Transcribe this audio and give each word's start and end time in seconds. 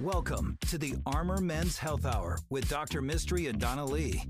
Welcome 0.00 0.58
to 0.68 0.76
the 0.76 0.96
Armor 1.06 1.40
Men's 1.40 1.78
Health 1.78 2.04
Hour 2.04 2.38
with 2.50 2.68
Dr. 2.68 3.00
Mistry 3.00 3.48
and 3.48 3.58
Donna 3.58 3.84
Lee. 3.84 4.22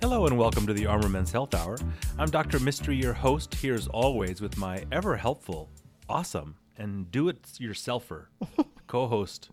Hello 0.00 0.26
and 0.26 0.38
welcome 0.38 0.66
to 0.66 0.72
the 0.72 0.86
Armor 0.86 1.08
Men's 1.08 1.32
Health 1.32 1.54
Hour. 1.54 1.78
I'm 2.18 2.30
Dr. 2.30 2.58
Mistry, 2.58 3.00
your 3.00 3.14
host, 3.14 3.54
here 3.54 3.74
as 3.74 3.88
always 3.88 4.40
with 4.40 4.56
my 4.56 4.84
ever 4.92 5.16
helpful, 5.16 5.70
awesome, 6.08 6.56
and 6.76 7.10
do 7.10 7.28
it 7.28 7.42
yourselfer 7.60 8.26
co 8.86 9.06
host, 9.08 9.50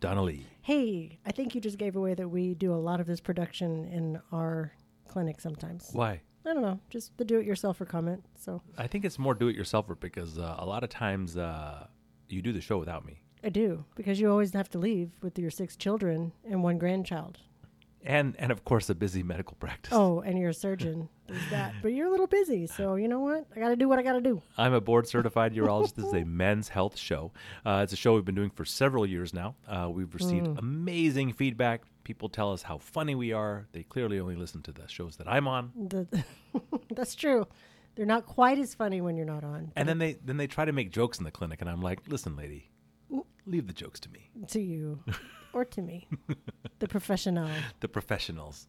Donna 0.00 0.22
Lee. 0.22 0.46
Hey, 0.62 1.18
I 1.24 1.32
think 1.32 1.54
you 1.54 1.60
just 1.60 1.78
gave 1.78 1.96
away 1.96 2.14
that 2.14 2.28
we 2.28 2.54
do 2.54 2.72
a 2.72 2.76
lot 2.76 3.00
of 3.00 3.06
this 3.06 3.20
production 3.20 3.84
in 3.86 4.20
our 4.32 4.72
clinic 5.08 5.40
sometimes. 5.40 5.90
Why? 5.92 6.20
I 6.44 6.52
don't 6.54 6.62
know, 6.62 6.78
just 6.90 7.16
the 7.18 7.24
do 7.24 7.38
it 7.38 7.46
yourselfer 7.46 7.88
comment. 7.88 8.24
So 8.38 8.62
I 8.78 8.86
think 8.86 9.04
it's 9.04 9.18
more 9.18 9.34
do 9.34 9.48
it 9.48 9.56
yourselfer 9.56 9.98
because 9.98 10.38
uh, 10.38 10.54
a 10.58 10.66
lot 10.66 10.84
of 10.84 10.90
times 10.90 11.36
uh, 11.36 11.86
you 12.28 12.40
do 12.40 12.52
the 12.52 12.60
show 12.60 12.78
without 12.78 13.04
me. 13.04 13.20
I 13.42 13.48
do, 13.48 13.84
because 13.94 14.20
you 14.20 14.30
always 14.30 14.52
have 14.54 14.68
to 14.70 14.78
leave 14.78 15.12
with 15.22 15.38
your 15.38 15.50
six 15.50 15.76
children 15.76 16.32
and 16.48 16.62
one 16.62 16.78
grandchild. 16.78 17.38
And, 18.02 18.36
and 18.38 18.52
of 18.52 18.64
course, 18.64 18.88
a 18.88 18.94
busy 18.94 19.22
medical 19.22 19.56
practice. 19.58 19.92
Oh, 19.92 20.20
and 20.20 20.38
you're 20.38 20.50
a 20.50 20.54
surgeon. 20.54 21.08
There's 21.26 21.50
that. 21.50 21.74
But 21.82 21.92
you're 21.92 22.06
a 22.06 22.10
little 22.10 22.26
busy. 22.26 22.66
So 22.66 22.94
you 22.96 23.08
know 23.08 23.20
what? 23.20 23.46
I 23.54 23.60
got 23.60 23.68
to 23.68 23.76
do 23.76 23.88
what 23.88 23.98
I 23.98 24.02
got 24.02 24.12
to 24.14 24.20
do. 24.20 24.42
I'm 24.56 24.72
a 24.72 24.80
board 24.80 25.08
certified 25.08 25.54
urologist. 25.56 25.94
This 25.94 26.06
is 26.06 26.14
a 26.14 26.24
men's 26.24 26.68
health 26.68 26.96
show. 26.96 27.32
Uh, 27.64 27.80
it's 27.82 27.92
a 27.92 27.96
show 27.96 28.14
we've 28.14 28.24
been 28.24 28.34
doing 28.34 28.50
for 28.50 28.64
several 28.64 29.06
years 29.06 29.34
now. 29.34 29.54
Uh, 29.68 29.88
we've 29.90 30.12
received 30.14 30.46
amazing 30.58 31.32
feedback. 31.32 31.82
People 32.04 32.28
tell 32.28 32.52
us 32.52 32.62
how 32.62 32.78
funny 32.78 33.14
we 33.14 33.32
are. 33.32 33.66
They 33.72 33.82
clearly 33.82 34.20
only 34.20 34.36
listen 34.36 34.62
to 34.62 34.72
the 34.72 34.86
shows 34.86 35.16
that 35.16 35.28
I'm 35.28 35.48
on. 35.48 35.72
The, 35.74 36.24
that's 36.94 37.14
true. 37.14 37.46
They're 37.96 38.06
not 38.06 38.26
quite 38.26 38.58
as 38.58 38.74
funny 38.74 39.00
when 39.00 39.16
you're 39.16 39.26
not 39.26 39.42
on. 39.42 39.72
And 39.74 39.88
then 39.88 39.98
they 39.98 40.18
then 40.24 40.36
they 40.36 40.46
try 40.46 40.66
to 40.66 40.72
make 40.72 40.90
jokes 40.92 41.18
in 41.18 41.24
the 41.24 41.30
clinic, 41.30 41.62
and 41.62 41.70
I'm 41.70 41.80
like, 41.80 42.00
listen, 42.08 42.36
lady, 42.36 42.70
leave 43.46 43.66
the 43.66 43.72
jokes 43.72 44.00
to 44.00 44.10
me, 44.10 44.30
to 44.48 44.60
you 44.60 45.02
or 45.56 45.64
to 45.64 45.80
me, 45.82 46.06
the 46.80 46.86
professional. 46.86 47.48
the 47.80 47.88
professionals. 47.88 48.68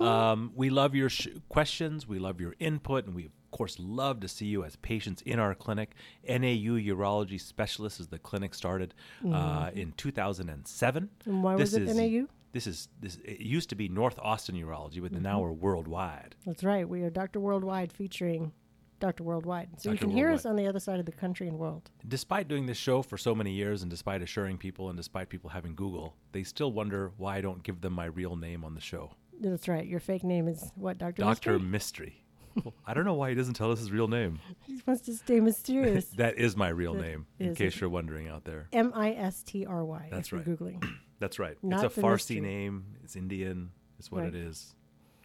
um, 0.00 0.52
we 0.54 0.68
love 0.70 0.94
your 0.94 1.08
sh- 1.08 1.28
questions, 1.48 2.06
we 2.06 2.18
love 2.18 2.40
your 2.40 2.54
input, 2.60 3.06
and 3.06 3.14
we 3.14 3.24
of 3.24 3.30
course 3.50 3.76
love 3.80 4.20
to 4.20 4.28
see 4.28 4.44
you 4.46 4.62
as 4.64 4.76
patients 4.76 5.22
in 5.22 5.38
our 5.38 5.54
clinic. 5.54 5.94
NAU 6.28 6.74
Urology 6.92 7.40
Specialist 7.40 8.00
is 8.00 8.08
the 8.08 8.18
clinic 8.18 8.54
started 8.54 8.92
uh, 9.32 9.70
in 9.74 9.92
2007. 9.96 11.08
And 11.24 11.42
why 11.42 11.56
This 11.56 11.72
was 11.72 11.82
it 11.82 11.88
is- 11.88 11.96
NAU? 11.96 12.26
This 12.52 12.66
is 12.66 12.88
this. 13.02 13.18
It 13.22 13.40
used 13.40 13.68
to 13.68 13.74
be 13.74 13.86
North 13.88 14.18
Austin 14.22 14.54
Urology, 14.56 15.02
but 15.02 15.12
now 15.12 15.40
we're 15.40 15.52
worldwide. 15.52 16.36
That's 16.46 16.64
right. 16.64 16.88
We 16.88 17.02
are 17.02 17.10
Dr. 17.10 17.38
Worldwide 17.38 17.92
featuring 17.92 18.52
Dr. 18.98 19.22
Worldwide. 19.24 19.68
So 19.80 19.90
you 19.90 19.96
Dr. 19.96 20.06
can 20.06 20.16
hear 20.16 20.30
us 20.30 20.46
on 20.46 20.56
the 20.56 20.66
other 20.66 20.80
side 20.80 20.98
of 21.00 21.06
the 21.06 21.12
country 21.12 21.48
and 21.48 21.58
world. 21.58 21.90
Despite 22.06 22.48
doing 22.48 22.66
this 22.66 22.76
show 22.78 23.02
for 23.02 23.18
so 23.18 23.34
many 23.34 23.52
years, 23.52 23.82
and 23.82 23.90
despite 23.90 24.22
assuring 24.22 24.58
people, 24.58 24.88
and 24.88 24.96
despite 24.96 25.28
people 25.28 25.50
having 25.50 25.74
Google, 25.74 26.14
they 26.32 26.42
still 26.42 26.72
wonder 26.72 27.12
why 27.16 27.36
I 27.36 27.40
don't 27.40 27.62
give 27.62 27.80
them 27.80 27.92
my 27.92 28.06
real 28.06 28.36
name 28.36 28.64
on 28.64 28.74
the 28.74 28.80
show. 28.80 29.10
That's 29.40 29.68
right. 29.68 29.86
Your 29.86 30.00
fake 30.00 30.24
name 30.24 30.48
is 30.48 30.70
what, 30.76 30.98
Dr. 30.98 31.22
Doctor 31.22 31.58
Mystery? 31.58 31.70
Mystery. 31.70 32.22
Well, 32.64 32.74
I 32.86 32.94
don't 32.94 33.04
know 33.04 33.14
why 33.14 33.28
he 33.28 33.34
doesn't 33.34 33.54
tell 33.54 33.70
us 33.70 33.78
his 33.80 33.90
real 33.92 34.08
name. 34.08 34.38
He 34.66 34.80
wants 34.86 35.02
to 35.02 35.14
stay 35.14 35.40
mysterious. 35.40 36.06
That 36.16 36.38
is 36.38 36.56
my 36.56 36.68
real 36.68 36.94
That 36.94 37.02
name, 37.02 37.26
in 37.38 37.54
case 37.54 37.78
you're 37.80 37.90
wondering 37.90 38.28
out 38.28 38.44
there. 38.44 38.68
M 38.72 38.92
I 38.94 39.12
S 39.12 39.42
T 39.42 39.66
R 39.66 39.84
Y. 39.84 40.08
That's 40.10 40.32
right. 40.32 40.44
Googling. 40.44 40.82
That's 41.18 41.38
right. 41.38 41.56
Not 41.62 41.84
it's 41.84 41.98
a 41.98 42.00
Farsi 42.00 42.10
mystery. 42.12 42.40
name. 42.40 42.84
It's 43.04 43.14
Indian. 43.16 43.70
It's 43.98 44.10
what 44.10 44.22
Right. 44.24 44.34
it 44.34 44.36
is. 44.36 44.74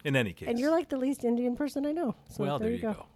In 0.04 0.16
any 0.16 0.32
case. 0.32 0.48
And 0.48 0.58
you're 0.58 0.70
like 0.72 0.88
the 0.88 0.96
least 0.96 1.22
Indian 1.24 1.54
person 1.54 1.86
I 1.86 1.92
know. 1.92 2.16
So 2.28 2.42
well, 2.44 2.58
there, 2.58 2.68
there, 2.68 2.76
you 2.76 2.82
go. 2.82 3.06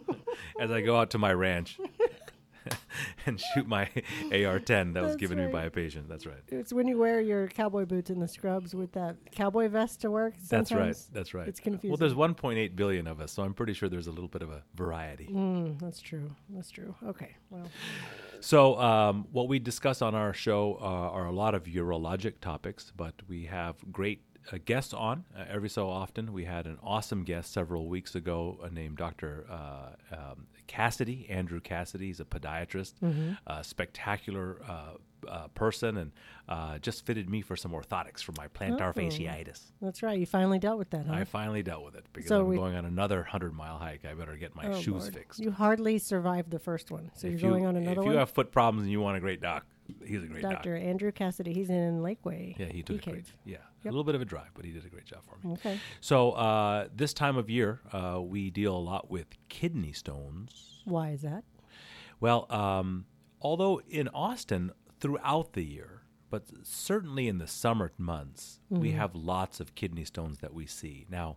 As 0.60 0.70
I 0.70 0.80
go 0.80 0.96
out 0.96 1.10
to 1.10 1.18
my 1.18 1.32
ranch 1.32 1.78
and 3.26 3.40
shoot 3.40 3.66
my 3.66 3.82
AR-10 4.30 4.94
that 4.94 5.02
was 5.02 5.12
That's 5.12 5.16
given 5.16 5.38
me 5.38 5.50
by 5.50 5.64
a 5.64 5.70
patient. 5.70 6.08
That's 6.08 6.26
right. 6.26 6.42
It's 6.48 6.72
when 6.72 6.86
you 6.86 6.98
wear 6.98 7.20
your 7.20 7.48
cowboy 7.48 7.84
boots 7.84 8.10
and 8.10 8.20
the 8.20 8.28
scrubs 8.28 8.74
with 8.74 8.92
that 8.92 9.16
cowboy 9.32 9.68
vest 9.68 10.00
to 10.02 10.10
work. 10.10 10.34
That's 10.48 10.72
right. 10.72 10.96
That's 11.12 11.34
right. 11.34 11.48
It's 11.48 11.60
confusing. 11.60 11.90
Well, 11.90 11.96
there's 11.98 12.14
1.8 12.14 12.76
billion 12.76 13.06
of 13.06 13.20
us, 13.20 13.32
so 13.32 13.42
I'm 13.42 13.54
pretty 13.54 13.72
sure 13.72 13.88
there's 13.88 14.06
a 14.06 14.12
little 14.12 14.28
bit 14.28 14.42
of 14.42 14.50
a 14.50 14.62
variety. 14.74 15.28
Mm, 15.30 15.80
that's 15.80 16.00
true. 16.00 16.30
That's 16.50 16.70
true. 16.70 16.94
Okay. 17.06 17.36
Well, 17.50 17.66
So, 18.40 18.78
um, 18.80 19.26
what 19.32 19.48
we 19.48 19.58
discuss 19.58 20.02
on 20.02 20.14
our 20.14 20.32
show 20.34 20.78
uh, 20.80 20.84
are 20.84 21.26
a 21.26 21.32
lot 21.32 21.54
of 21.54 21.64
urologic 21.64 22.40
topics, 22.40 22.92
but 22.96 23.14
we 23.28 23.44
have 23.44 23.76
great 23.92 24.22
uh, 24.50 24.58
guests 24.64 24.94
on 24.94 25.24
uh, 25.36 25.44
every 25.48 25.68
so 25.68 25.88
often. 25.88 26.32
We 26.32 26.44
had 26.44 26.66
an 26.66 26.78
awesome 26.82 27.24
guest 27.24 27.52
several 27.52 27.88
weeks 27.88 28.14
ago 28.14 28.58
uh, 28.62 28.68
named 28.68 28.96
Dr. 28.96 29.46
Uh, 29.50 29.90
um, 30.14 30.46
Cassidy, 30.66 31.26
Andrew 31.28 31.60
Cassidy. 31.60 32.06
He's 32.06 32.20
a 32.20 32.24
podiatrist, 32.24 32.94
a 33.46 33.62
spectacular 33.62 34.60
uh, 34.66 35.28
uh, 35.28 35.46
person, 35.48 35.96
and 35.98 36.12
uh, 36.48 36.78
just 36.78 37.06
fitted 37.06 37.28
me 37.30 37.42
for 37.42 37.54
some 37.56 37.70
orthotics 37.72 38.20
for 38.22 38.32
my 38.36 38.48
plantar 38.48 38.88
Oh. 38.88 38.92
fasciitis. 38.92 39.70
that's 39.80 40.02
right. 40.02 40.18
You 40.18 40.26
finally 40.26 40.58
dealt 40.58 40.78
with 40.78 40.90
that, 40.90 41.06
huh? 41.06 41.12
I 41.14 41.24
finally 41.24 41.62
dealt 41.62 41.84
with 41.84 41.94
it 41.94 42.04
because 42.12 42.28
So 42.28 42.40
I'm 42.40 42.48
we- 42.48 42.56
going 42.56 42.74
on 42.74 42.84
another 42.84 43.18
100 43.18 43.52
mile 43.54 43.78
hike. 43.78 44.04
I 44.04 44.14
better 44.14 44.36
get 44.36 44.54
my 44.56 44.66
Oh, 44.68 44.80
shoes 44.80 45.02
Lord. 45.02 45.14
fixed. 45.14 45.40
You 45.40 45.52
hardly 45.52 45.98
survived 45.98 46.50
the 46.50 46.58
first 46.58 46.90
one, 46.90 47.10
so 47.14 47.28
if 47.28 47.40
you're 47.40 47.50
going 47.50 47.62
you, 47.62 47.68
on 47.68 47.76
another 47.76 47.92
if 48.00 48.04
one. 48.04 48.12
you 48.12 48.18
have 48.18 48.30
foot 48.30 48.50
problems 48.50 48.82
and 48.84 48.90
you 48.90 49.00
want 49.00 49.16
a 49.16 49.20
great 49.20 49.40
doc, 49.40 49.64
he's 50.04 50.22
a 50.22 50.26
great 50.26 50.42
doc. 50.42 50.52
Dr. 50.54 50.76
Andrew 50.76 51.12
Cassidy. 51.12 51.52
He's 51.52 51.70
in 51.70 52.00
Lakeway. 52.00 52.58
Yeah, 52.58 52.66
he 52.66 52.82
took 52.82 53.04
Bee 53.04 53.10
a 53.10 53.14
great. 53.14 53.26
Yeah, 53.44 53.56
Yep. 53.84 53.84
a 53.84 53.88
little 53.88 54.04
bit 54.04 54.14
of 54.14 54.20
a 54.20 54.24
drive, 54.24 54.50
but 54.54 54.64
he 54.64 54.72
did 54.72 54.84
a 54.84 54.88
great 54.88 55.04
job 55.06 55.20
for 55.24 55.38
me. 55.46 55.54
Okay. 55.54 55.78
So 56.00 56.32
uh, 56.32 56.88
this 56.94 57.12
time 57.12 57.36
of 57.36 57.50
year, 57.50 57.80
uh, 57.92 58.20
we 58.22 58.50
deal 58.50 58.76
a 58.76 58.78
lot 58.78 59.10
with 59.10 59.26
kidney 59.48 59.92
stones. 59.92 60.82
Why 60.84 61.10
is 61.10 61.22
that? 61.22 61.44
Well, 62.20 62.46
um, 62.50 63.06
although 63.40 63.80
in 63.88 64.08
Austin 64.08 64.72
throughout 65.00 65.54
the 65.54 65.64
year, 65.64 66.02
but 66.30 66.44
certainly 66.62 67.28
in 67.28 67.38
the 67.38 67.46
summer 67.46 67.92
months, 67.98 68.60
we 68.70 68.92
have 68.92 69.14
lots 69.14 69.60
of 69.60 69.74
kidney 69.74 70.04
stones 70.04 70.38
that 70.38 70.54
we 70.54 70.64
see. 70.64 71.04
Now, 71.10 71.36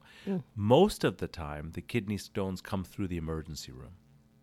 most 0.55 1.03
of 1.03 1.17
the 1.17 1.27
time, 1.27 1.71
the 1.73 1.81
kidney 1.81 2.17
stones 2.17 2.61
come 2.61 2.83
through 2.85 3.09
the 3.09 3.17
emergency 3.17 3.73
room. 3.73 3.95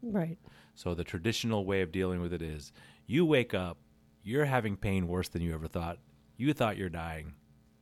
Right. 0.03 0.37
So 0.75 0.95
the 0.95 1.05
traditional 1.05 1.65
way 1.65 1.81
of 1.81 1.91
dealing 1.93 2.21
with 2.21 2.33
it 2.35 2.43
is 2.43 2.73
you 3.07 3.25
wake 3.25 3.55
up, 3.55 3.79
you're 4.23 4.45
having 4.45 4.77
pain 4.77 5.09
worse 5.09 5.29
than 5.29 5.43
you 5.43 5.53
ever 5.55 5.69
thought. 5.69 5.99
You 6.37 6.53
thought 6.55 6.77
you're 6.77 6.89
dying, 6.89 7.35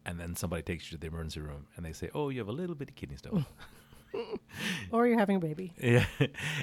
and 0.05 0.19
then 0.19 0.35
somebody 0.37 0.63
takes 0.63 0.91
you 0.91 0.97
to 0.97 1.01
the 1.01 1.07
emergency 1.07 1.41
room 1.41 1.67
and 1.77 1.85
they 1.87 1.93
say, 1.93 2.11
"Oh, 2.15 2.29
you 2.31 2.39
have 2.41 2.49
a 2.49 2.53
little 2.53 2.75
bitty 2.75 2.93
kidney 2.95 3.17
stone." 3.17 3.47
Or 4.91 5.07
you're 5.07 5.19
having 5.19 5.37
a 5.37 5.41
baby. 5.41 5.73
yeah, 5.81 6.05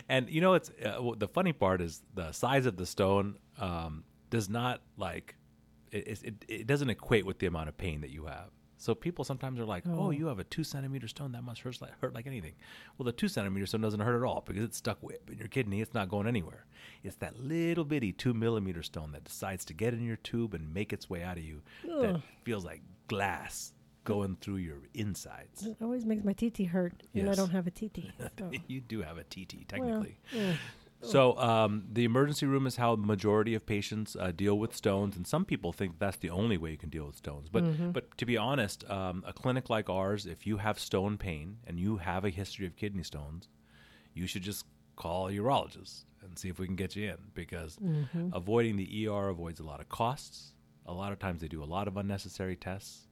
and 0.09 0.29
you 0.29 0.41
know 0.41 0.55
it's 0.55 0.69
uh, 0.83 1.01
well, 1.01 1.15
the 1.15 1.29
funny 1.29 1.53
part 1.53 1.79
is 1.81 2.01
the 2.13 2.33
size 2.33 2.65
of 2.65 2.75
the 2.75 2.85
stone 2.85 3.37
um, 3.57 4.03
does 4.29 4.49
not 4.49 4.81
like 4.97 5.35
it, 5.93 6.19
it- 6.23 6.45
it 6.49 6.67
doesn't 6.67 6.89
equate 6.89 7.25
with 7.25 7.39
the 7.39 7.47
amount 7.47 7.69
of 7.69 7.77
pain 7.77 8.01
that 8.01 8.09
you 8.09 8.25
have. 8.25 8.49
So 8.77 8.93
people 8.93 9.25
sometimes 9.25 9.59
are 9.59 9.65
like, 9.65 9.83
oh, 9.87 10.05
"Oh, 10.07 10.09
you 10.11 10.27
have 10.27 10.39
a 10.39 10.43
two 10.43 10.63
centimeter 10.63 11.07
stone 11.07 11.31
that 11.31 11.43
must 11.43 11.61
hurt 11.61 11.81
like 11.81 11.99
hurt 11.99 12.13
like 12.13 12.27
anything." 12.27 12.53
Well, 12.97 13.05
the 13.05 13.11
two 13.11 13.27
centimeter 13.27 13.65
stone 13.65 13.81
doesn't 13.81 13.99
hurt 13.99 14.15
at 14.21 14.23
all 14.25 14.43
because 14.45 14.63
it's 14.63 14.77
stuck 14.77 15.01
wi- 15.01 15.19
in 15.31 15.37
your 15.39 15.47
kidney. 15.47 15.81
It's 15.81 15.93
not 15.93 16.09
going 16.09 16.27
anywhere. 16.27 16.65
It's 17.03 17.15
that 17.17 17.39
little 17.39 17.85
bitty 17.85 18.13
two 18.13 18.33
millimeter 18.33 18.83
stone 18.83 19.11
that 19.13 19.23
decides 19.23 19.65
to 19.65 19.73
get 19.73 19.93
in 19.93 20.03
your 20.05 20.17
tube 20.17 20.53
and 20.53 20.73
make 20.73 20.93
its 20.93 21.09
way 21.09 21.23
out 21.23 21.37
of 21.37 21.43
you. 21.43 21.61
That 21.83 22.21
feels 22.43 22.63
like 22.65 22.81
glass 23.07 23.73
going 24.03 24.37
through 24.39 24.57
your 24.57 24.77
insides. 24.93 25.65
It 25.65 25.77
always 25.81 26.05
makes 26.05 26.23
my 26.23 26.33
TT 26.33 26.67
hurt, 26.67 26.93
and 27.13 27.29
I 27.29 27.33
don't 27.35 27.49
have 27.49 27.67
a 27.67 27.71
TT. 27.71 28.05
So. 28.39 28.51
you 28.67 28.79
do 28.81 29.01
have 29.01 29.17
a 29.17 29.23
TT 29.23 29.55
Well, 29.55 29.65
technically. 29.67 30.17
yeah. 30.31 30.53
So 31.01 31.37
um, 31.37 31.83
the 31.91 32.03
emergency 32.05 32.45
room 32.47 32.65
is 32.65 32.75
how 32.77 32.95
the 32.95 33.05
majority 33.05 33.53
of 33.53 33.65
patients 33.65 34.15
uh, 34.19 34.31
deal 34.31 34.57
with 34.57 34.75
stones, 34.75 35.15
and 35.15 35.27
some 35.27 35.45
people 35.45 35.71
think 35.71 35.99
that's 35.99 36.17
the 36.17 36.29
only 36.31 36.57
way 36.57 36.71
you 36.71 36.77
can 36.77 36.89
deal 36.89 37.05
with 37.05 37.15
stones. 37.17 37.49
But 37.49 37.63
Mm-hmm. 37.63 37.91
but 37.91 38.17
to 38.17 38.25
be 38.25 38.35
honest, 38.35 38.89
um, 38.89 39.23
a 39.25 39.31
clinic 39.33 39.69
like 39.69 39.89
ours, 39.89 40.25
if 40.25 40.47
you 40.47 40.57
have 40.57 40.79
stone 40.79 41.17
pain 41.17 41.57
and 41.67 41.79
you 41.79 41.97
have 41.97 42.25
a 42.25 42.29
history 42.29 42.65
of 42.65 42.75
kidney 42.75 43.03
stones, 43.03 43.47
you 44.13 44.25
should 44.27 44.41
just 44.41 44.65
call 44.95 45.27
a 45.27 45.31
urologist 45.31 46.05
and 46.23 46.37
see 46.39 46.49
if 46.49 46.57
we 46.57 46.65
can 46.65 46.75
get 46.75 46.95
you 46.95 47.09
in 47.11 47.17
because 47.35 47.77
Mm-hmm. 47.77 48.29
avoiding 48.33 48.75
the 48.75 49.07
ER 49.07 49.29
avoids 49.29 49.59
a 49.59 49.63
lot 49.63 49.79
of 49.79 49.87
costs. 49.89 50.53
A 50.87 50.93
lot 50.93 51.11
of 51.11 51.19
times 51.19 51.41
they 51.41 51.47
do 51.47 51.63
a 51.63 51.65
lot 51.77 51.87
of 51.87 51.95
unnecessary 51.97 52.55
tests, 52.55 53.07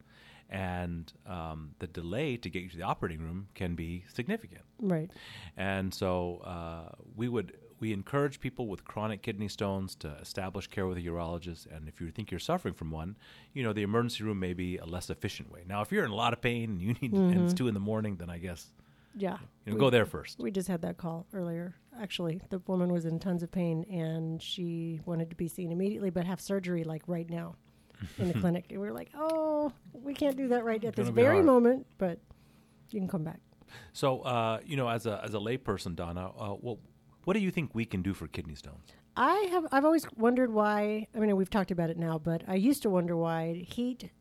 and 0.49 1.11
um, 1.27 1.71
the 1.79 1.87
delay 1.87 2.37
to 2.37 2.49
get 2.49 2.63
you 2.63 2.69
to 2.69 2.77
the 2.77 2.83
operating 2.83 3.21
room 3.21 3.47
can 3.53 3.75
be 3.75 4.05
significant. 4.13 4.63
Right. 4.81 5.11
And 5.57 5.93
so 5.93 6.37
uh, 6.45 6.95
we 7.15 7.27
would 7.29 7.53
we 7.79 7.91
encourage 7.93 8.39
people 8.39 8.67
with 8.67 8.85
chronic 8.85 9.21
kidney 9.21 9.47
stones 9.47 9.95
to 9.97 10.09
establish 10.21 10.67
care 10.67 10.87
with 10.87 10.97
a 10.97 11.01
urologist. 11.01 11.65
And 11.75 11.87
if 11.87 11.99
you 12.01 12.09
think 12.11 12.31
you're 12.31 12.39
suffering 12.39 12.73
from 12.73 12.91
one, 12.91 13.17
you 13.53 13.63
know 13.63 13.73
the 13.73 13.83
emergency 13.83 14.23
room 14.23 14.39
may 14.39 14.53
be 14.53 14.77
a 14.77 14.85
less 14.85 15.09
efficient 15.09 15.51
way. 15.51 15.63
Now, 15.67 15.81
if 15.81 15.91
you're 15.91 16.05
in 16.05 16.11
a 16.11 16.15
lot 16.15 16.33
of 16.33 16.41
pain 16.41 16.69
and 16.71 16.81
you 16.81 16.93
need 17.01 17.13
and 17.13 17.41
it's 17.43 17.53
two 17.53 17.67
in 17.67 17.73
the 17.73 17.79
morning, 17.79 18.15
then 18.17 18.29
I 18.29 18.37
guess 18.37 18.71
Yeah. 19.15 19.37
you 19.65 19.71
know 19.71 19.75
We- 19.75 19.79
go 19.79 19.89
there 19.89 20.05
first. 20.05 20.39
We 20.39 20.51
just 20.51 20.67
had 20.67 20.81
that 20.83 20.97
call 20.97 21.25
earlier. 21.33 21.75
Actually, 21.99 22.41
the 22.49 22.59
woman 22.67 22.91
was 22.91 23.05
in 23.05 23.19
tons 23.19 23.43
of 23.43 23.51
pain 23.51 23.83
and 23.89 24.41
she 24.41 25.01
wanted 25.05 25.29
to 25.29 25.35
be 25.35 25.47
seen 25.47 25.71
immediately, 25.71 26.09
but 26.09 26.25
have 26.25 26.39
surgery 26.41 26.83
like 26.83 27.03
right 27.07 27.29
now. 27.29 27.55
in 28.17 28.27
the 28.27 28.33
clinic. 28.33 28.65
And 28.69 28.81
we 28.81 28.87
were 28.87 28.93
like, 28.93 29.09
oh, 29.15 29.71
we 29.93 30.13
can't 30.13 30.35
do 30.35 30.49
that 30.49 30.65
right 30.65 30.83
at 30.83 30.97
this 30.97 31.07
very 31.07 31.35
hard. 31.37 31.45
moment, 31.45 31.87
but 31.97 32.19
you 32.89 32.99
can 32.99 33.07
come 33.07 33.23
back. 33.23 33.39
So, 33.93 34.19
uh, 34.19 34.59
you 34.65 34.75
know, 34.75 34.89
as 34.89 35.05
a 35.05 35.21
as 35.23 35.33
a 35.33 35.37
layperson, 35.37 35.95
Donna, 35.95 36.29
uh, 36.37 36.49
what 36.49 36.77
what 37.25 37.33
do 37.33 37.39
you 37.39 37.51
think 37.51 37.75
we 37.75 37.85
can 37.85 38.01
do 38.01 38.13
for 38.13 38.27
kidney 38.27 38.55
stones? 38.55 38.93
I 39.17 39.47
have 39.51 39.65
I've 39.71 39.85
always 39.85 40.05
wondered 40.15 40.51
why. 40.51 41.07
I 41.15 41.19
mean, 41.19 41.35
we've 41.35 41.49
talked 41.49 41.71
about 41.71 41.89
it 41.89 41.97
now, 41.97 42.17
but 42.17 42.43
I 42.47 42.55
used 42.55 42.81
to 42.83 42.89
wonder 42.89 43.15
why 43.17 43.65
heat 43.67 44.11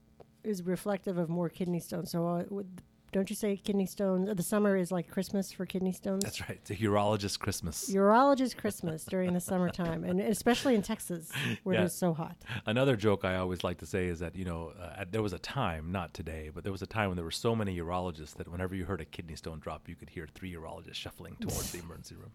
is 0.43 0.62
reflective 0.62 1.19
of 1.19 1.29
more 1.29 1.49
kidney 1.49 1.81
stones. 1.81 2.11
So, 2.11 2.27
uh, 2.27 2.45
don't 3.14 3.31
you 3.31 3.37
say 3.37 3.56
kidney 3.56 3.87
stones? 3.87 4.28
The 4.34 4.43
summer 4.43 4.76
is 4.76 4.90
like 4.90 5.08
Christmas 5.08 5.52
for 5.52 5.64
kidney 5.66 5.93
stones. 5.93 6.25
That's 6.25 6.40
right. 6.40 6.58
It's 6.61 6.70
a 6.70 6.76
urologist 6.76 7.38
Christmas. 7.38 7.88
Urologist 7.88 8.56
Christmas 8.56 9.05
during 9.05 9.32
the 9.34 9.40
summertime, 9.40 10.02
and 10.02 10.20
especially 10.20 10.75
in 10.75 10.82
Texas 10.82 11.31
where 11.62 11.76
Yeah. 11.76 11.82
it 11.82 11.84
is 11.84 11.94
so 11.94 12.12
hot. 12.12 12.37
Another 12.66 12.96
joke 12.96 13.25
I 13.25 13.37
always 13.37 13.62
like 13.62 13.78
to 13.78 13.87
say 13.87 14.06
is 14.06 14.19
that 14.19 14.34
you 14.34 14.44
know 14.44 14.72
uh, 14.81 15.05
there 15.08 15.22
was 15.22 15.32
a 15.32 15.38
time, 15.38 15.93
not 15.93 16.12
today, 16.12 16.50
but 16.52 16.64
there 16.64 16.72
was 16.72 16.82
a 16.82 16.87
time 16.88 17.08
when 17.08 17.16
there 17.16 17.25
were 17.25 17.31
so 17.31 17.55
many 17.55 17.78
urologists 17.78 18.34
that 18.34 18.50
whenever 18.50 18.75
you 18.75 18.84
heard 18.84 19.00
a 19.00 19.05
kidney 19.05 19.37
stone 19.37 19.60
drop, 19.60 19.88
you 19.88 19.94
could 19.94 20.10
hear 20.10 20.26
three 20.34 20.52
urologists 20.52 20.94
shuffling 20.96 21.37
towards 21.40 21.70
the 21.70 21.78
emergency 21.84 22.17
room. 22.17 22.32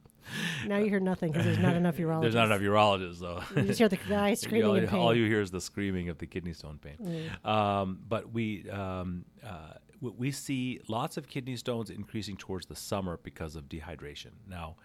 Now 0.66 0.78
you 0.78 0.90
hear 0.90 1.02
nothing 1.02 1.32
because 1.34 1.46
there's 1.46 1.60
not 1.60 1.76
enough 1.76 1.98
urologists. 1.98 2.22
There's 2.30 2.36
not 2.36 2.46
enough 2.46 2.62
urologists, 2.62 3.20
though. 3.20 3.42
You 3.56 3.64
just 3.64 3.80
hear 3.80 3.90
the 3.90 3.98
guy 4.10 4.34
screaming 4.36 4.70
all, 4.70 4.76
in 4.76 4.88
pain. 4.88 5.00
all 5.00 5.14
you 5.16 5.26
hear 5.26 5.42
is 5.42 5.52
the 5.52 5.60
screaming 5.62 6.08
of 6.10 6.20
the 6.20 6.26
kidney 6.28 6.54
stone 6.54 6.80
pain. 6.82 7.30
Um, 7.44 8.00
but 8.08 8.32
we 8.32 8.70
um, 8.70 9.26
uh, 9.46 9.74
we 10.02 10.32
see 10.32 10.80
lots 10.88 11.18
of 11.18 11.28
kidney 11.28 11.56
stones 11.56 11.90
increasing 11.90 12.38
towards 12.38 12.66
the 12.68 12.76
summer 12.76 13.20
because 13.22 13.56
of 13.56 13.66
dehydration. 13.70 14.32
Now, 14.48 14.76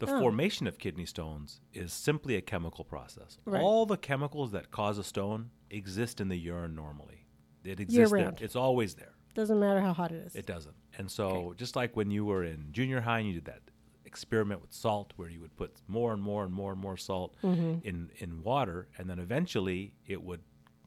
the 0.00 0.06
Oh. 0.06 0.20
formation 0.20 0.66
of 0.66 0.78
kidney 0.78 1.06
stones 1.06 1.60
is 1.72 1.92
simply 1.92 2.36
a 2.36 2.40
chemical 2.40 2.84
process. 2.84 3.38
Right. 3.44 3.60
All 3.60 3.86
the 3.86 3.96
chemicals 3.98 4.52
that 4.52 4.70
cause 4.70 4.98
a 4.98 5.04
stone 5.04 5.50
exist 5.70 6.20
in 6.20 6.28
the 6.28 6.36
urine 6.38 6.74
normally. 6.74 7.26
It 7.64 7.78
exists 7.80 8.10
there. 8.10 8.24
round. 8.24 8.40
It's 8.40 8.56
always 8.56 8.94
there. 8.94 9.14
Doesn't 9.34 9.60
matter 9.60 9.80
how 9.80 9.92
hot 9.92 10.12
it 10.12 10.26
is. 10.26 10.34
It 10.34 10.46
doesn't. 10.46 10.74
And 10.98 11.10
so, 11.10 11.54
just 11.56 11.76
like 11.76 11.96
when 11.96 12.10
you 12.10 12.24
were 12.24 12.44
in 12.44 12.68
junior 12.72 13.00
high 13.00 13.20
and 13.20 13.28
you 13.28 13.34
did 13.34 13.44
that 13.46 13.62
experiment 14.04 14.60
with 14.60 14.72
salt, 14.72 15.12
where 15.16 15.30
you 15.30 15.40
would 15.40 15.56
put 15.56 15.80
more 15.88 16.12
and 16.12 16.22
more 16.22 16.44
and 16.44 16.52
more 16.52 16.72
and 16.72 16.80
more 16.80 16.96
salt 16.98 17.36
mm-hmm. 17.42 17.86
in 17.86 18.10
in 18.16 18.42
water, 18.42 18.88
and 18.98 19.08
then 19.08 19.18
eventually 19.18 19.94
it 20.06 20.22
would 20.22 20.40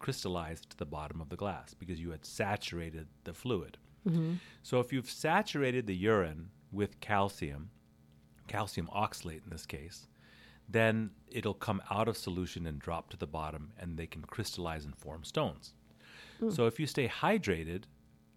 crystallize 0.06 0.62
to 0.62 0.78
the 0.78 0.86
bottom 0.86 1.20
of 1.20 1.30
the 1.30 1.36
glass 1.36 1.74
because 1.74 2.00
you 2.00 2.12
had 2.12 2.24
saturated 2.24 3.08
the 3.24 3.34
fluid. 3.34 3.80
Mm-hmm. 4.08 4.34
So, 4.62 4.80
if 4.80 4.94
you've 4.94 5.10
saturated 5.10 5.88
the 5.88 5.96
urine 5.96 6.52
with 6.72 7.00
calcium, 7.00 7.72
calcium 8.48 8.88
oxalate 8.96 9.44
in 9.44 9.50
this 9.50 9.66
case, 9.66 10.08
then 10.70 11.10
it'll 11.28 11.56
come 11.56 11.82
out 11.90 12.08
of 12.08 12.18
solution 12.18 12.68
and 12.68 12.78
drop 12.78 13.10
to 13.10 13.18
the 13.18 13.26
bottom, 13.26 13.72
and 13.80 13.98
they 13.98 14.06
can 14.06 14.22
crystallize 14.22 14.86
and 14.86 14.96
form 14.96 15.24
stones. 15.24 15.74
Mm. 16.40 16.56
So 16.56 16.68
if 16.68 16.80
you 16.80 16.86
stay 16.86 17.08
hydrated, 17.08 17.86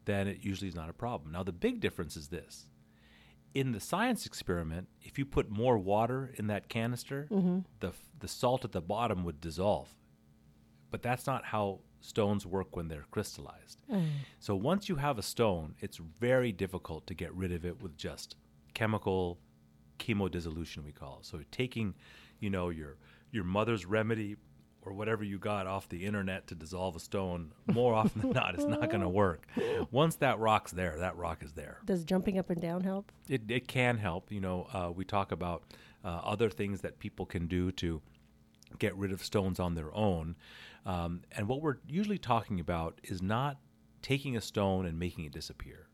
then 0.06 0.26
it 0.26 0.38
usually 0.40 0.68
is 0.68 0.74
not 0.74 0.88
a 0.88 0.94
problem. 0.94 1.32
Now 1.32 1.42
the 1.42 1.52
big 1.52 1.80
difference 1.80 2.16
is 2.16 2.28
this: 2.28 2.66
in 3.52 3.72
the 3.72 3.80
science 3.80 4.24
experiment, 4.24 4.88
if 5.02 5.18
you 5.18 5.26
put 5.26 5.50
more 5.50 5.76
water 5.76 6.32
in 6.38 6.46
that 6.46 6.70
canister, 6.70 7.28
mm-hmm. 7.30 7.58
the 7.80 7.92
the 8.20 8.28
salt 8.28 8.64
at 8.64 8.72
the 8.72 8.80
bottom 8.80 9.22
would 9.24 9.42
dissolve. 9.42 9.94
But 10.90 11.02
that's 11.02 11.26
not 11.26 11.44
how 11.44 11.80
stones 12.00 12.46
work 12.46 12.76
when 12.76 12.88
they're 12.88 13.06
crystallized. 13.10 13.78
So 14.38 14.54
once 14.54 14.88
you 14.88 14.96
have 14.96 15.18
a 15.18 15.22
stone, 15.22 15.74
it's 15.80 15.96
very 15.96 16.52
difficult 16.52 17.06
to 17.08 17.14
get 17.14 17.34
rid 17.34 17.52
of 17.52 17.64
it 17.64 17.82
with 17.82 17.96
just 17.96 18.36
chemical 18.74 19.38
chemodissolution 19.98 20.84
we 20.84 20.92
call 20.92 21.18
it. 21.20 21.26
So 21.26 21.40
taking, 21.50 21.94
you 22.40 22.50
know, 22.50 22.68
your 22.68 22.96
your 23.30 23.44
mother's 23.44 23.84
remedy 23.84 24.36
or 24.82 24.92
whatever 24.92 25.22
you 25.24 25.38
got 25.38 25.66
off 25.66 25.88
the 25.88 26.06
internet 26.06 26.46
to 26.46 26.54
dissolve 26.54 26.96
a 26.96 27.00
stone, 27.00 27.52
more 27.66 27.94
often 27.94 28.22
than 28.22 28.30
not, 28.30 28.54
it's 28.54 28.64
not 28.64 28.88
going 28.88 29.00
to 29.08 29.08
work. 29.08 29.46
Once 29.90 30.16
that 30.16 30.38
rock's 30.38 30.72
there, 30.72 30.96
that 30.98 31.16
rock 31.16 31.42
is 31.42 31.52
there. 31.52 31.78
Does 31.84 32.04
jumping 32.04 32.38
up 32.38 32.48
and 32.48 32.60
down 32.60 32.82
help? 32.84 33.12
It, 33.28 33.42
it 33.50 33.68
can 33.68 33.98
help. 33.98 34.32
You 34.32 34.40
know, 34.40 34.66
uh, 34.72 34.90
we 34.94 35.04
talk 35.04 35.32
about 35.32 35.62
uh, 36.04 36.20
other 36.24 36.48
things 36.48 36.80
that 36.82 36.98
people 36.98 37.26
can 37.26 37.48
do 37.48 37.72
to 37.72 38.00
get 38.78 38.96
rid 38.96 39.12
of 39.12 39.24
stones 39.24 39.58
on 39.60 39.74
their 39.74 39.94
own. 39.94 40.36
Um, 40.86 41.22
and 41.32 41.48
what 41.48 41.60
we're 41.60 41.78
usually 41.86 42.18
talking 42.18 42.60
about 42.60 43.00
is 43.02 43.20
not 43.22 43.58
taking 44.02 44.36
a 44.36 44.40
stone 44.40 44.86
and 44.86 44.98
making 44.98 45.24
it 45.24 45.32
disappear. 45.32 45.88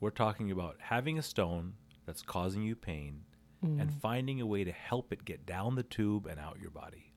We're 0.00 0.10
talking 0.10 0.50
about 0.50 0.76
having 0.80 1.18
a 1.18 1.22
stone 1.22 1.74
that's 2.06 2.22
causing 2.22 2.62
you 2.62 2.76
pain 2.76 3.22
and 3.60 3.92
finding 3.92 4.40
a 4.40 4.46
way 4.46 4.62
to 4.62 4.70
help 4.70 5.12
it 5.12 5.24
get 5.24 5.44
down 5.44 5.74
the 5.74 5.82
tube 5.82 6.26
and 6.26 6.38
out 6.38 6.60
your 6.60 6.70
body. 6.70 7.12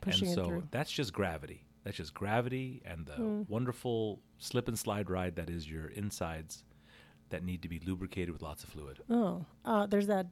Pushing 0.00 0.28
and 0.28 0.34
so 0.34 0.62
that's 0.70 0.90
just 0.90 1.12
gravity. 1.12 1.66
That's 1.84 1.98
just 1.98 2.14
gravity 2.14 2.80
and 2.86 3.04
the 3.04 3.44
wonderful 3.48 4.20
slip 4.38 4.68
and 4.68 4.78
slide 4.78 5.10
ride 5.10 5.36
that 5.36 5.50
is 5.50 5.70
your 5.70 5.88
insides 5.88 6.64
that 7.28 7.44
need 7.44 7.60
to 7.62 7.68
be 7.68 7.80
lubricated 7.80 8.32
with 8.32 8.40
lots 8.40 8.64
of 8.64 8.70
fluid. 8.70 9.00
Oh, 9.10 9.44
uh, 9.64 9.86
there's 9.86 10.06
that 10.06 10.26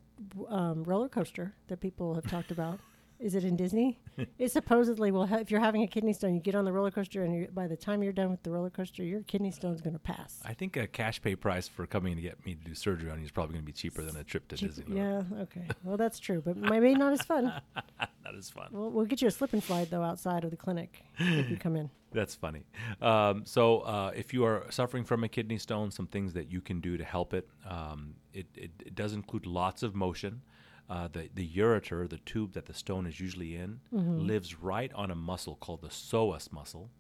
um, 0.48 0.84
roller 0.84 1.08
coaster 1.08 1.54
that 1.68 1.80
people 1.80 2.14
have 2.14 2.26
talked 2.26 2.50
about. 2.50 2.80
Is 3.22 3.36
it 3.36 3.44
in 3.44 3.54
Disney? 3.56 4.00
it 4.38 4.50
supposedly 4.50 5.12
will. 5.12 5.26
Ha- 5.26 5.36
if 5.36 5.50
you're 5.50 5.60
having 5.60 5.82
a 5.82 5.86
kidney 5.86 6.12
stone, 6.12 6.34
you 6.34 6.40
get 6.40 6.56
on 6.56 6.64
the 6.64 6.72
roller 6.72 6.90
coaster, 6.90 7.22
and 7.22 7.34
you, 7.34 7.48
by 7.54 7.68
the 7.68 7.76
time 7.76 8.02
you're 8.02 8.12
done 8.12 8.30
with 8.30 8.42
the 8.42 8.50
roller 8.50 8.68
coaster, 8.68 9.04
your 9.04 9.22
kidney 9.22 9.52
stone's 9.52 9.80
going 9.80 9.92
to 9.94 10.00
pass. 10.00 10.40
I 10.44 10.54
think 10.54 10.76
a 10.76 10.88
cash 10.88 11.22
pay 11.22 11.36
price 11.36 11.68
for 11.68 11.86
coming 11.86 12.16
to 12.16 12.22
get 12.22 12.44
me 12.44 12.54
to 12.56 12.64
do 12.64 12.74
surgery 12.74 13.10
on 13.10 13.18
you 13.20 13.24
is 13.24 13.30
probably 13.30 13.52
going 13.54 13.62
to 13.62 13.66
be 13.66 13.72
cheaper 13.72 14.02
than 14.02 14.16
a 14.16 14.24
trip 14.24 14.48
to 14.48 14.56
Cheap- 14.56 14.74
Disney. 14.74 14.96
yeah. 14.96 15.22
Okay. 15.40 15.62
Well, 15.84 15.96
that's 15.96 16.18
true, 16.20 16.40
but 16.44 16.56
maybe 16.56 16.94
not 16.94 17.12
as 17.12 17.22
fun. 17.22 17.52
that 17.98 18.34
is 18.36 18.48
fun. 18.50 18.68
We'll, 18.70 18.90
we'll 18.90 19.04
get 19.04 19.20
you 19.20 19.28
a 19.28 19.30
slip 19.30 19.52
and 19.52 19.62
slide 19.62 19.90
though 19.90 20.02
outside 20.02 20.44
of 20.44 20.50
the 20.50 20.56
clinic 20.56 21.02
if 21.18 21.50
you 21.50 21.56
come 21.56 21.76
in. 21.76 21.90
That's 22.12 22.34
funny. 22.34 22.64
Um, 23.00 23.42
so, 23.46 23.80
uh, 23.80 24.12
if 24.14 24.32
you 24.32 24.44
are 24.44 24.66
suffering 24.70 25.04
from 25.04 25.24
a 25.24 25.28
kidney 25.28 25.58
stone, 25.58 25.90
some 25.90 26.06
things 26.06 26.34
that 26.34 26.50
you 26.52 26.60
can 26.60 26.80
do 26.80 26.96
to 26.96 27.04
help 27.04 27.34
it. 27.34 27.48
Um, 27.68 28.14
it, 28.32 28.46
it, 28.54 28.70
it 28.86 28.94
does 28.94 29.12
include 29.12 29.46
lots 29.46 29.82
of 29.82 29.94
motion. 29.94 30.42
Uh, 30.90 31.08
the 31.10 31.30
the 31.34 31.48
ureter, 31.48 32.08
the 32.08 32.18
tube 32.18 32.52
that 32.52 32.66
the 32.66 32.74
stone 32.74 33.06
is 33.06 33.18
usually 33.18 33.56
in, 33.56 33.80
lives 33.90 34.60
right 34.60 34.92
on 34.94 35.10
a 35.10 35.14
muscle 35.14 35.56
called 35.56 35.80
the 35.80 35.88
psoas 35.88 36.52
muscle, 36.52 36.90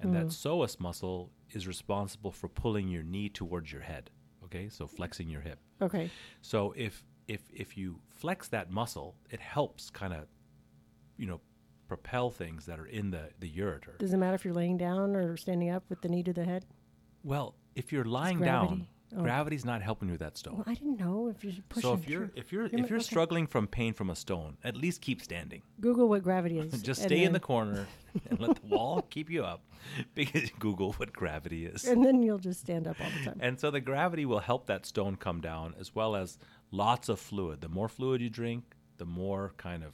and 0.00 0.14
that 0.14 0.26
psoas 0.26 0.80
muscle 0.80 1.30
is 1.50 1.66
responsible 1.68 2.32
for 2.32 2.48
pulling 2.48 2.88
your 2.88 3.02
knee 3.02 3.28
towards 3.28 3.70
your 3.72 3.82
head. 3.82 4.10
Okay, 4.44 4.68
so 4.68 4.86
flexing 4.86 5.28
your 5.28 5.42
hip. 5.42 5.58
Okay. 5.80 6.10
So 6.42 6.74
if 6.76 7.04
if 7.28 7.42
if 7.52 7.76
you 7.76 8.00
flex 8.08 8.48
that 8.48 8.70
muscle, 8.70 9.14
it 9.30 9.40
helps 9.40 9.90
kind 9.90 10.12
of, 10.14 10.26
you 11.16 11.26
know, 11.26 11.40
propel 11.86 12.30
things 12.30 12.66
that 12.66 12.80
are 12.80 12.86
in 12.86 13.10
the 13.10 13.28
the 13.38 13.50
ureter. 13.50 13.98
Does 13.98 14.12
it 14.12 14.16
matter 14.16 14.34
if 14.34 14.44
you're 14.44 14.54
laying 14.54 14.78
down 14.78 15.14
or 15.14 15.36
standing 15.36 15.70
up 15.70 15.84
with 15.88 16.00
the 16.00 16.08
knee 16.08 16.22
to 16.22 16.32
the 16.32 16.44
head? 16.44 16.64
Well, 17.22 17.54
if 17.76 17.92
you're 17.92 18.04
lying 18.04 18.40
down. 18.40 18.88
Oh. 19.16 19.22
gravity's 19.22 19.64
not 19.64 19.80
helping 19.80 20.08
you 20.08 20.12
with 20.12 20.20
that 20.20 20.36
stone. 20.36 20.56
Well, 20.56 20.64
I 20.66 20.74
didn't 20.74 21.00
know 21.00 21.28
if 21.28 21.42
you're 21.42 21.54
pushing. 21.68 21.88
so 21.88 21.94
if 21.94 22.08
you're 22.08 22.30
if 22.34 22.52
you're 22.52 22.66
if 22.66 22.90
you're 22.90 22.98
okay. 22.98 23.04
struggling 23.04 23.46
from 23.46 23.66
pain 23.66 23.94
from 23.94 24.10
a 24.10 24.16
stone, 24.16 24.58
at 24.62 24.76
least 24.76 25.00
keep 25.00 25.22
standing. 25.22 25.62
Google 25.80 26.08
what 26.08 26.22
gravity 26.22 26.58
is. 26.58 26.82
Just 26.82 27.02
stay 27.02 27.24
in 27.24 27.32
the 27.32 27.40
corner 27.40 27.86
and 28.28 28.38
let 28.38 28.56
the 28.56 28.66
wall 28.66 29.02
keep 29.10 29.30
you 29.30 29.44
up. 29.44 29.62
Because 30.14 30.50
Google 30.58 30.92
what 30.94 31.12
gravity 31.12 31.64
is. 31.64 31.84
and 31.84 32.04
then 32.04 32.22
you'll 32.22 32.38
just 32.38 32.60
stand 32.60 32.88
up 32.88 32.96
all 33.00 33.06
the 33.16 33.24
time. 33.24 33.38
And 33.40 33.58
so 33.58 33.70
the 33.70 33.80
gravity 33.80 34.26
will 34.26 34.40
help 34.40 34.66
that 34.66 34.84
stone 34.84 35.16
come 35.16 35.40
down 35.40 35.74
as 35.78 35.94
well 35.94 36.16
as 36.16 36.36
lots 36.72 37.08
of 37.08 37.20
fluid. 37.20 37.60
The 37.60 37.68
more 37.68 37.88
fluid 37.88 38.20
you 38.20 38.28
drink, 38.28 38.74
the 38.98 39.06
more 39.06 39.54
kind 39.56 39.84
of 39.84 39.92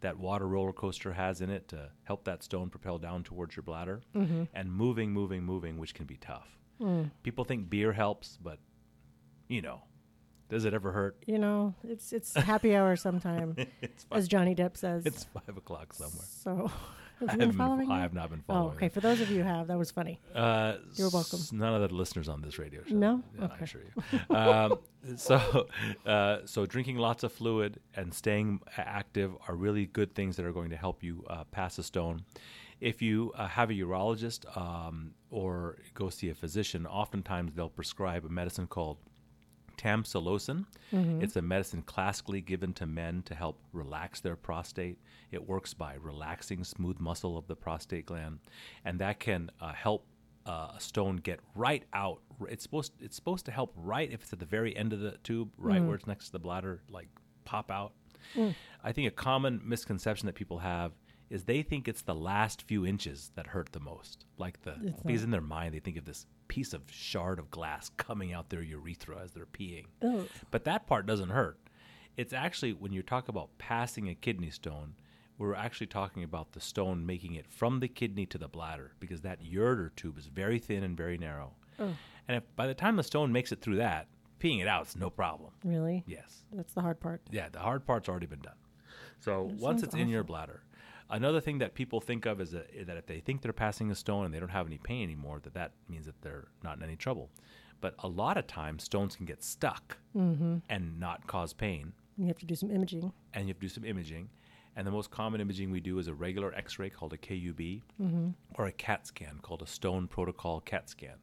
that 0.00 0.18
water 0.18 0.46
roller 0.46 0.72
coaster 0.72 1.14
has 1.14 1.40
in 1.40 1.50
it 1.50 1.68
to 1.68 1.90
help 2.04 2.24
that 2.24 2.42
stone 2.42 2.68
propel 2.68 2.98
down 2.98 3.24
towards 3.24 3.56
your 3.56 3.62
bladder 3.62 4.02
mm-hmm. 4.14 4.44
and 4.54 4.70
moving, 4.70 5.10
moving, 5.12 5.42
moving, 5.42 5.78
which 5.78 5.94
can 5.94 6.04
be 6.04 6.16
tough. 6.16 6.56
People 7.22 7.44
think 7.44 7.68
beer 7.70 7.92
helps, 7.92 8.38
but 8.42 8.58
you 9.48 9.62
know, 9.62 9.82
does 10.48 10.64
it 10.64 10.74
ever 10.74 10.92
hurt? 10.92 11.16
You 11.26 11.38
know, 11.38 11.74
it's 11.84 12.12
it's 12.12 12.34
happy 12.52 12.74
hour 12.76 12.96
sometime, 12.96 13.56
as 14.12 14.28
Johnny 14.28 14.54
Depp 14.54 14.76
says. 14.76 15.06
It's 15.06 15.24
five 15.24 15.56
o'clock 15.56 15.92
somewhere. 15.92 16.26
so. 16.28 16.70
Have 17.20 17.30
I 17.30 17.32
you 17.32 17.38
been 17.38 17.52
following? 17.52 17.90
I 17.90 18.00
have 18.02 18.12
not 18.12 18.28
been 18.28 18.44
Oh, 18.46 18.52
following. 18.52 18.76
okay. 18.76 18.86
it. 18.88 18.92
For 18.92 19.00
those 19.00 19.22
of 19.22 19.30
you 19.30 19.38
who 19.38 19.44
have, 19.48 19.68
that 19.68 19.78
was 19.78 19.90
funny. 19.90 20.20
Uh, 20.34 20.74
You're 20.96 21.08
welcome. 21.08 21.38
s- 21.38 21.50
None 21.50 21.72
of 21.72 21.88
the 21.88 21.96
listeners 21.96 22.28
on 22.28 22.42
this 22.42 22.58
radio 22.58 22.82
show. 22.84 22.94
No? 22.94 23.22
Yeah, 23.34 23.46
I 23.46 23.54
Okay. 23.54 23.64
assure 23.64 23.80
you. 24.28 24.36
um, 24.36 24.78
so, 25.16 25.66
uh, 26.04 26.40
so 26.44 26.66
drinking 26.66 26.98
lots 26.98 27.22
of 27.24 27.32
fluid 27.32 27.80
and 27.94 28.12
staying 28.12 28.60
active 28.76 29.32
are 29.48 29.54
really 29.54 29.86
good 29.86 30.14
things 30.14 30.36
that 30.36 30.44
are 30.44 30.52
going 30.52 30.68
to 30.68 30.76
help 30.76 31.02
you 31.02 31.24
uh, 31.30 31.44
pass 31.44 31.78
a 31.78 31.82
stone. 31.82 32.20
If 32.80 33.00
you 33.00 33.32
uh, 33.34 33.46
have 33.48 33.70
a 33.70 33.74
urologist 33.74 34.44
um, 34.56 35.12
or 35.30 35.76
go 35.94 36.10
see 36.10 36.28
a 36.28 36.34
physician, 36.34 36.86
oftentimes 36.86 37.54
they'll 37.54 37.70
prescribe 37.70 38.24
a 38.24 38.28
medicine 38.28 38.66
called 38.66 38.98
tamsulosin. 39.78 40.64
It's 41.22 41.36
a 41.36 41.42
medicine 41.42 41.82
classically 41.82 42.40
given 42.40 42.72
to 42.74 42.86
men 42.86 43.22
to 43.22 43.34
help 43.34 43.58
relax 43.72 44.20
their 44.20 44.36
prostate. 44.36 44.98
It 45.30 45.46
works 45.46 45.74
by 45.74 45.94
relaxing 46.00 46.64
smooth 46.64 46.98
muscle 47.00 47.36
of 47.36 47.46
the 47.46 47.56
prostate 47.56 48.06
gland, 48.06 48.38
and 48.84 48.98
that 49.00 49.20
can 49.20 49.50
uh, 49.60 49.72
help 49.72 50.06
uh, 50.46 50.72
a 50.76 50.80
stone 50.80 51.16
get 51.16 51.40
right 51.54 51.84
out. 51.92 52.20
It's 52.48 52.62
supposed 52.62 52.92
it's 53.00 53.16
supposed 53.16 53.44
to 53.46 53.52
help 53.52 53.72
right 53.76 54.10
if 54.10 54.22
it's 54.22 54.32
at 54.32 54.38
the 54.38 54.46
very 54.46 54.76
end 54.76 54.92
of 54.92 55.00
the 55.00 55.12
tube, 55.24 55.50
right 55.58 55.80
where 55.86 55.96
it's 55.96 56.06
next 56.06 56.26
to 56.26 56.32
the 56.32 56.38
bladder, 56.38 56.82
like 56.90 57.08
pop 57.44 57.70
out. 57.70 57.92
I 58.82 58.92
think 58.92 59.08
a 59.08 59.10
common 59.12 59.60
misconception 59.64 60.26
that 60.26 60.34
people 60.34 60.58
have 60.58 60.92
is 61.30 61.44
they 61.44 61.62
think 61.62 61.88
it's 61.88 62.02
the 62.02 62.14
last 62.14 62.62
few 62.62 62.86
inches 62.86 63.32
that 63.34 63.48
hurt 63.48 63.72
the 63.72 63.80
most. 63.80 64.26
Like 64.38 64.62
the 64.62 64.74
It's 64.82 65.02
because 65.02 65.22
not. 65.22 65.24
in 65.26 65.30
their 65.30 65.40
mind 65.40 65.74
they 65.74 65.80
think 65.80 65.96
of 65.96 66.04
this 66.04 66.26
piece 66.48 66.72
of 66.72 66.82
shard 66.90 67.38
of 67.38 67.50
glass 67.50 67.90
coming 67.96 68.32
out 68.32 68.48
their 68.50 68.62
urethra 68.62 69.18
as 69.22 69.32
they're 69.32 69.46
peeing. 69.46 69.86
Ugh. 70.02 70.28
But 70.50 70.64
that 70.64 70.86
part 70.86 71.06
doesn't 71.06 71.30
hurt. 71.30 71.58
It's 72.16 72.32
actually 72.32 72.72
when 72.72 72.92
you 72.92 73.02
talk 73.02 73.28
about 73.28 73.58
passing 73.58 74.08
a 74.08 74.14
kidney 74.14 74.50
stone, 74.50 74.94
we're 75.38 75.54
actually 75.54 75.88
talking 75.88 76.22
about 76.24 76.52
the 76.52 76.60
stone 76.60 77.04
making 77.04 77.34
it 77.34 77.46
from 77.46 77.80
the 77.80 77.88
kidney 77.88 78.24
to 78.26 78.38
the 78.38 78.48
bladder 78.48 78.92
because 79.00 79.20
that 79.22 79.42
ureter 79.42 79.94
tube 79.96 80.16
is 80.18 80.26
very 80.26 80.58
thin 80.58 80.82
and 80.82 80.96
very 80.96 81.18
narrow. 81.18 81.52
Oh. 81.78 81.94
And 82.28 82.38
if 82.38 82.42
by 82.56 82.66
the 82.66 82.74
time 82.74 82.96
the 82.96 83.02
stone 83.02 83.32
makes 83.32 83.52
it 83.52 83.60
through 83.60 83.76
that, 83.76 84.06
peeing 84.40 84.62
it 84.62 84.68
out 84.68 84.86
is 84.86 84.96
no 84.96 85.10
problem. 85.10 85.50
Really? 85.64 86.04
Yes. 86.06 86.44
That's 86.52 86.72
the 86.72 86.80
hard 86.80 87.00
part. 87.00 87.20
Yeah, 87.30 87.48
the 87.50 87.58
hard 87.58 87.84
part's 87.84 88.08
already 88.08 88.26
been 88.26 88.40
done. 88.40 88.54
So 89.20 89.48
That 89.50 89.60
once 89.60 89.82
it's 89.82 89.94
in 89.94 90.08
your 90.08 90.24
bladder, 90.24 90.62
another 91.10 91.40
thing 91.40 91.58
that 91.58 91.74
people 91.74 92.00
think 92.00 92.26
of 92.26 92.40
is 92.40 92.50
that, 92.52 92.86
that 92.86 92.96
if 92.96 93.06
they 93.06 93.20
think 93.20 93.42
they're 93.42 93.52
passing 93.52 93.90
a 93.90 93.94
stone 93.94 94.24
and 94.24 94.34
they 94.34 94.40
don't 94.40 94.48
have 94.50 94.66
any 94.66 94.78
pain 94.78 95.02
anymore, 95.04 95.40
that 95.42 95.54
that 95.54 95.72
means 95.88 96.06
that 96.06 96.20
they're 96.22 96.48
not 96.62 96.76
in 96.76 96.82
any 96.82 96.96
trouble. 96.96 97.30
But 97.80 97.94
a 98.00 98.08
lot 98.08 98.36
of 98.36 98.46
times, 98.46 98.84
stones 98.84 99.16
can 99.16 99.26
get 99.26 99.42
stuck 99.42 99.98
Mm-hmm. 100.16 100.56
and 100.70 100.98
not 100.98 101.26
cause 101.26 101.52
pain, 101.52 101.92
You 102.16 102.26
have 102.28 102.38
to 102.38 102.46
do 102.46 102.54
some 102.54 102.70
imaging. 102.70 103.12
and 103.34 103.44
you 103.44 103.48
have 103.52 103.60
to 103.60 103.66
do 103.66 103.68
some 103.68 103.84
imaging. 103.84 104.30
And 104.74 104.86
the 104.86 104.90
most 104.90 105.10
common 105.10 105.40
imaging 105.40 105.70
we 105.70 105.80
do 105.80 105.98
is 105.98 106.06
a 106.08 106.14
regular 106.14 106.54
X-ray 106.54 106.90
called 106.90 107.12
a 107.12 107.18
KUB, 107.18 107.82
Mm-hmm. 108.02 108.28
or 108.54 108.66
a 108.66 108.72
CAT 108.72 109.06
scan 109.06 109.38
called 109.42 109.62
a 109.62 109.66
Stone 109.66 110.08
Protocol 110.08 110.60
CAT 110.60 110.88
scan. 110.88 111.16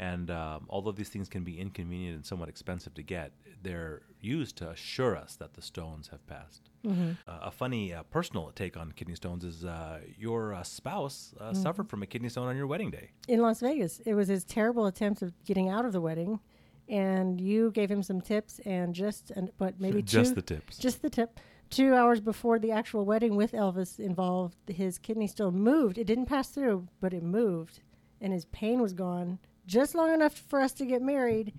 And 0.00 0.30
um, 0.30 0.64
although 0.70 0.92
these 0.92 1.10
things 1.10 1.28
can 1.28 1.44
be 1.44 1.60
inconvenient 1.60 2.16
and 2.16 2.24
somewhat 2.24 2.48
expensive 2.48 2.94
to 2.94 3.02
get, 3.02 3.32
they're 3.62 4.00
used 4.22 4.56
to 4.56 4.70
assure 4.70 5.14
us 5.14 5.36
that 5.36 5.52
the 5.52 5.60
stones 5.60 6.08
have 6.08 6.26
passed. 6.26 6.70
Mm-hmm. 6.86 7.10
Uh, 7.28 7.38
a 7.42 7.50
funny 7.50 7.92
uh, 7.92 8.02
personal 8.04 8.50
take 8.54 8.78
on 8.78 8.92
kidney 8.92 9.14
stones 9.14 9.44
is 9.44 9.64
uh, 9.66 10.00
your 10.18 10.54
uh, 10.54 10.62
spouse 10.62 11.34
uh, 11.38 11.50
Mm-hmm. 11.50 11.62
suffered 11.62 11.88
from 11.90 12.02
a 12.02 12.06
kidney 12.06 12.30
stone 12.30 12.48
on 12.48 12.56
your 12.56 12.66
wedding 12.66 12.90
day. 12.90 13.10
in 13.28 13.40
Las 13.42 13.60
Vegas. 13.60 14.00
It 14.06 14.14
was 14.14 14.28
his 14.28 14.42
terrible 14.44 14.86
attempt 14.86 15.20
of 15.20 15.32
getting 15.44 15.68
out 15.68 15.84
of 15.84 15.92
the 15.92 16.00
wedding, 16.00 16.40
and 16.88 17.38
you 17.38 17.70
gave 17.72 17.90
him 17.90 18.02
some 18.02 18.22
tips 18.22 18.58
and 18.64 18.94
just 18.94 19.30
and 19.32 19.50
but 19.58 19.78
maybe 19.80 20.00
Just 20.18 20.30
two, 20.30 20.34
the 20.36 20.42
tips. 20.42 20.78
just 20.78 21.02
the 21.02 21.10
tip. 21.10 21.38
Two 21.68 21.94
hours 21.94 22.20
before 22.20 22.58
the 22.58 22.72
actual 22.72 23.04
wedding 23.04 23.36
with 23.36 23.52
Elvis 23.52 24.00
involved, 24.00 24.56
his 24.66 24.98
kidney 24.98 25.26
stone 25.28 25.54
moved. 25.60 25.98
It 25.98 26.06
didn't 26.06 26.26
pass 26.26 26.48
through, 26.48 26.88
but 27.02 27.12
it 27.12 27.22
moved, 27.22 27.80
and 28.20 28.32
his 28.32 28.46
pain 28.46 28.80
was 28.80 28.92
gone 28.94 29.38
just 29.66 29.94
long 29.94 30.12
enough 30.12 30.34
for 30.36 30.60
us 30.60 30.72
to 30.74 30.84
get 30.86 31.02
married, 31.02 31.52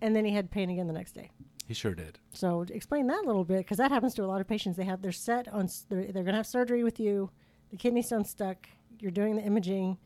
and 0.00 0.14
then 0.14 0.24
he 0.24 0.32
had 0.32 0.50
pain 0.50 0.70
again 0.70 0.86
the 0.86 0.92
next 0.92 1.12
day. 1.12 1.30
he 1.66 1.74
sure 1.74 1.94
did. 1.94 2.18
So 2.32 2.64
explain 2.70 3.06
that 3.08 3.22
a 3.24 3.26
little 3.26 3.44
bit, 3.44 3.58
because 3.58 3.76
that 3.78 3.90
happens 3.90 4.14
to 4.14 4.24
a 4.24 4.26
lot 4.26 4.40
of 4.40 4.46
patients. 4.48 4.76
They 4.76 4.84
have 4.84 5.02
they're 5.02 5.12
set 5.12 5.48
on 5.48 5.68
they're, 5.88 6.04
they're 6.12 6.22
going 6.24 6.26
to 6.34 6.38
have 6.38 6.46
surgery 6.46 6.82
with 6.84 6.98
you. 7.00 7.30
The 7.70 7.76
kidney 7.76 8.02
stone's 8.02 8.30
stuck. 8.30 8.68
You're 9.00 9.10
doing 9.10 9.36
the 9.36 9.42
imaging, 9.42 9.98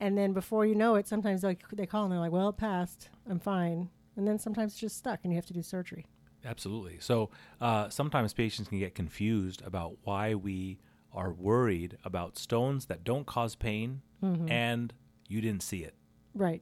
and 0.00 0.16
then 0.18 0.32
before 0.32 0.66
you 0.66 0.74
know 0.74 0.94
it, 0.96 1.08
sometimes 1.08 1.40
they 1.42 1.56
they 1.72 1.86
call 1.86 2.04
and 2.04 2.12
they're 2.12 2.20
like, 2.20 2.32
"Well, 2.32 2.50
it 2.50 2.56
passed. 2.56 3.08
I'm 3.28 3.40
fine." 3.40 3.88
And 4.16 4.26
then 4.26 4.38
sometimes 4.38 4.72
it's 4.72 4.80
just 4.80 4.96
stuck, 4.98 5.20
and 5.22 5.32
you 5.32 5.36
have 5.36 5.46
to 5.46 5.52
do 5.54 5.62
surgery. 5.62 6.04
Absolutely. 6.44 6.98
So 7.00 7.30
uh, 7.60 7.88
sometimes 7.88 8.32
patients 8.32 8.68
can 8.68 8.78
get 8.78 8.94
confused 8.94 9.62
about 9.64 9.96
why 10.04 10.34
we 10.34 10.78
are 11.12 11.32
worried 11.32 11.96
about 12.04 12.36
stones 12.38 12.86
that 12.86 13.02
don't 13.04 13.26
cause 13.26 13.54
pain 13.56 14.02
Mm-hmm. 14.22 14.50
and 14.50 14.92
you 15.28 15.40
didn't 15.40 15.62
see 15.62 15.84
it 15.84 15.94
Right, 16.34 16.60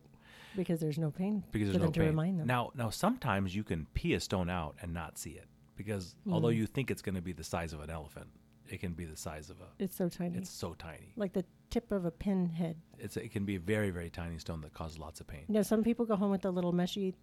because 0.57 0.81
there's 0.81 0.99
no 0.99 1.11
pain 1.11 1.45
because 1.53 1.69
there's 1.71 1.83
no 1.83 1.91
to 1.91 2.01
pain. 2.01 2.09
remind 2.09 2.41
them. 2.41 2.47
Now, 2.47 2.71
now 2.75 2.91
sometimes 2.91 3.55
you 3.55 3.63
can 3.65 3.87
pee 3.95 4.15
a 4.15 4.21
stone 4.21 4.49
out 4.51 4.77
and 4.83 4.93
not 4.95 5.19
see 5.19 5.31
it 5.33 5.47
because 5.77 6.15
although 6.31 6.49
Mm. 6.49 6.57
you 6.57 6.67
think 6.67 6.91
it's 6.91 7.03
going 7.03 7.15
to 7.15 7.23
be 7.23 7.33
the 7.33 7.45
size 7.45 7.73
of 7.73 7.81
an 7.81 7.91
elephant, 7.91 8.29
it 8.69 8.81
can 8.81 8.95
be 8.95 9.05
the 9.05 9.17
size 9.17 9.51
of 9.51 9.61
a. 9.61 9.69
it's 9.79 9.95
so 9.97 10.09
tiny, 10.09 10.37
It's 10.39 10.51
so 10.51 10.75
tiny. 10.75 11.13
like 11.17 11.33
the 11.35 11.45
tip 11.71 11.93
of 11.93 12.05
a 12.05 12.11
pinhead. 12.11 12.77
It's 12.99 13.17
it 13.17 13.31
can 13.31 13.45
be 13.45 13.57
a 13.57 13.61
very 13.61 13.91
very 13.91 14.11
tiny 14.11 14.39
stone 14.39 14.61
that 14.63 14.73
causes 14.75 14.99
lots 14.99 15.21
of 15.21 15.27
pain. 15.27 15.45
You 15.49 15.55
know, 15.55 15.63
some 15.63 15.83
people 15.85 16.05
go 16.07 16.17
home 16.17 16.31
with 16.31 16.45
a 16.45 16.51
little 16.51 16.73
meshy 16.73 17.15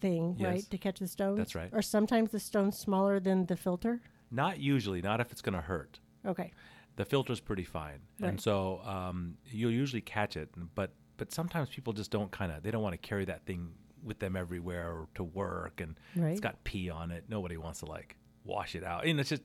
thing, 0.00 0.36
Yes. 0.38 0.46
right, 0.52 0.70
to 0.70 0.78
catch 0.78 0.98
the 1.00 1.08
stone. 1.08 1.36
That's 1.36 1.54
right. 1.54 1.70
Or 1.72 1.82
sometimes 1.82 2.30
the 2.30 2.40
stone's 2.40 2.78
smaller 2.78 3.18
than 3.20 3.46
the 3.46 3.56
filter. 3.56 4.00
Not 4.30 4.58
usually, 4.60 5.00
not 5.02 5.20
if 5.20 5.32
it's 5.32 5.40
going 5.42 5.54
to 5.54 5.60
hurt. 5.62 6.00
Okay. 6.26 6.52
the 6.96 7.04
filter's 7.04 7.38
pretty 7.40 7.62
fine, 7.64 8.00
and 8.20 8.40
so 8.40 8.80
um, 8.82 9.36
you'll 9.46 9.70
usually 9.70 10.00
catch 10.00 10.36
it. 10.36 10.48
But 10.74 10.90
but 11.18 11.30
sometimes 11.32 11.68
people 11.68 11.92
just 11.92 12.10
don't 12.10 12.30
kind 12.30 12.50
of 12.50 12.62
they 12.62 12.70
don't 12.70 12.82
want 12.82 12.94
to 12.94 12.98
carry 13.08 13.26
that 13.26 13.44
thing 13.44 13.72
with 14.02 14.18
them 14.20 14.34
everywhere 14.36 14.88
or 14.90 15.08
to 15.16 15.22
work, 15.24 15.80
and 15.82 15.96
it's 16.16 16.40
got 16.40 16.64
pee 16.64 16.88
on 16.88 17.10
it. 17.10 17.24
Nobody 17.28 17.56
wants 17.58 17.80
to 17.80 17.86
like 17.86 18.16
wash 18.44 18.74
it 18.74 18.82
out. 18.84 19.04
And 19.04 19.20
it's 19.20 19.28
just 19.28 19.42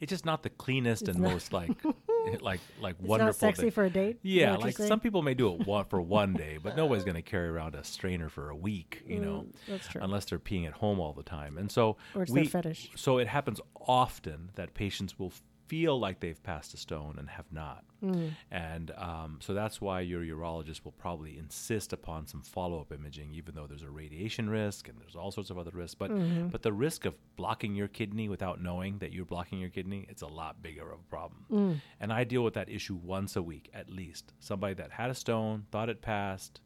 it's 0.00 0.10
just 0.10 0.24
not 0.24 0.44
the 0.44 0.50
cleanest 0.50 1.02
It's 1.02 1.16
and 1.16 1.18
most 1.18 1.52
like 1.52 1.72
like 2.40 2.60
like 2.80 2.94
It's 3.00 3.08
wonderful. 3.08 3.26
not 3.26 3.34
sexy 3.34 3.62
thing. 3.62 3.70
for 3.72 3.84
a 3.84 3.90
date. 3.90 4.18
Yeah, 4.22 4.54
like 4.56 4.76
some 4.78 5.00
people 5.00 5.22
may 5.22 5.34
do 5.34 5.52
it 5.54 5.66
one 5.66 5.84
for 5.86 6.00
one 6.00 6.34
day, 6.34 6.58
but 6.62 6.76
nobody's 6.76 7.02
going 7.04 7.16
to 7.16 7.22
carry 7.22 7.48
around 7.48 7.74
a 7.74 7.82
strainer 7.82 8.28
for 8.28 8.50
a 8.50 8.56
week, 8.56 9.02
you 9.06 9.18
know, 9.18 9.46
Mm, 9.48 9.52
that's 9.68 9.88
true. 9.88 10.00
unless 10.02 10.24
they're 10.26 10.38
peeing 10.38 10.66
at 10.68 10.74
home 10.74 11.00
all 11.00 11.12
the 11.12 11.24
time. 11.24 11.58
And 11.58 11.70
so 11.70 11.96
Or 12.14 12.22
it's 12.22 12.30
we, 12.30 12.46
fetish. 12.46 12.90
so 12.94 13.18
it 13.18 13.26
happens 13.26 13.60
often 13.86 14.50
that 14.54 14.74
patients 14.74 15.18
will 15.18 15.32
feel 15.68 15.98
like 16.00 16.20
they've 16.20 16.42
passed 16.42 16.74
a 16.74 16.76
stone 16.76 17.16
and 17.18 17.28
have 17.28 17.44
not. 17.52 17.84
Mm. 18.02 18.30
And 18.50 18.90
um, 18.96 19.38
so 19.40 19.54
that's 19.54 19.80
why 19.80 20.00
your 20.00 20.22
urologist 20.22 20.84
will 20.84 20.92
probably 20.92 21.36
insist 21.38 21.92
upon 21.92 22.26
some 22.26 22.42
follow 22.42 22.80
up 22.80 22.92
imaging, 22.92 23.34
even 23.34 23.54
though 23.54 23.66
there's 23.66 23.82
a 23.82 23.90
radiation 23.90 24.48
risk 24.48 24.88
and 24.88 24.98
there's 25.00 25.14
all 25.14 25.30
sorts 25.30 25.50
of 25.50 25.58
other 25.58 25.70
risks. 25.72 25.94
But, 25.94 26.10
Mm-hmm. 26.10 26.48
but 26.48 26.62
the 26.62 26.72
risk 26.72 27.04
of 27.04 27.14
blocking 27.36 27.74
your 27.74 27.88
kidney 27.88 28.28
without 28.28 28.60
knowing 28.62 28.98
that 28.98 29.12
you're 29.12 29.24
blocking 29.26 29.60
your 29.60 29.70
kidney, 29.70 30.06
it's 30.08 30.22
a 30.22 30.26
lot 30.26 30.62
bigger 30.62 30.90
of 30.90 31.00
a 31.00 31.10
problem. 31.10 31.44
Mm. 31.50 31.80
And 32.00 32.12
I 32.12 32.24
deal 32.24 32.42
with 32.42 32.54
that 32.54 32.68
issue 32.68 32.96
once 33.02 33.36
a 33.36 33.42
week 33.42 33.68
at 33.74 33.90
least. 33.90 34.32
Somebody 34.40 34.74
that 34.74 34.90
had 34.92 35.10
a 35.10 35.14
stone, 35.14 35.66
thought 35.70 35.88
it 35.88 36.00
passed, 36.02 36.60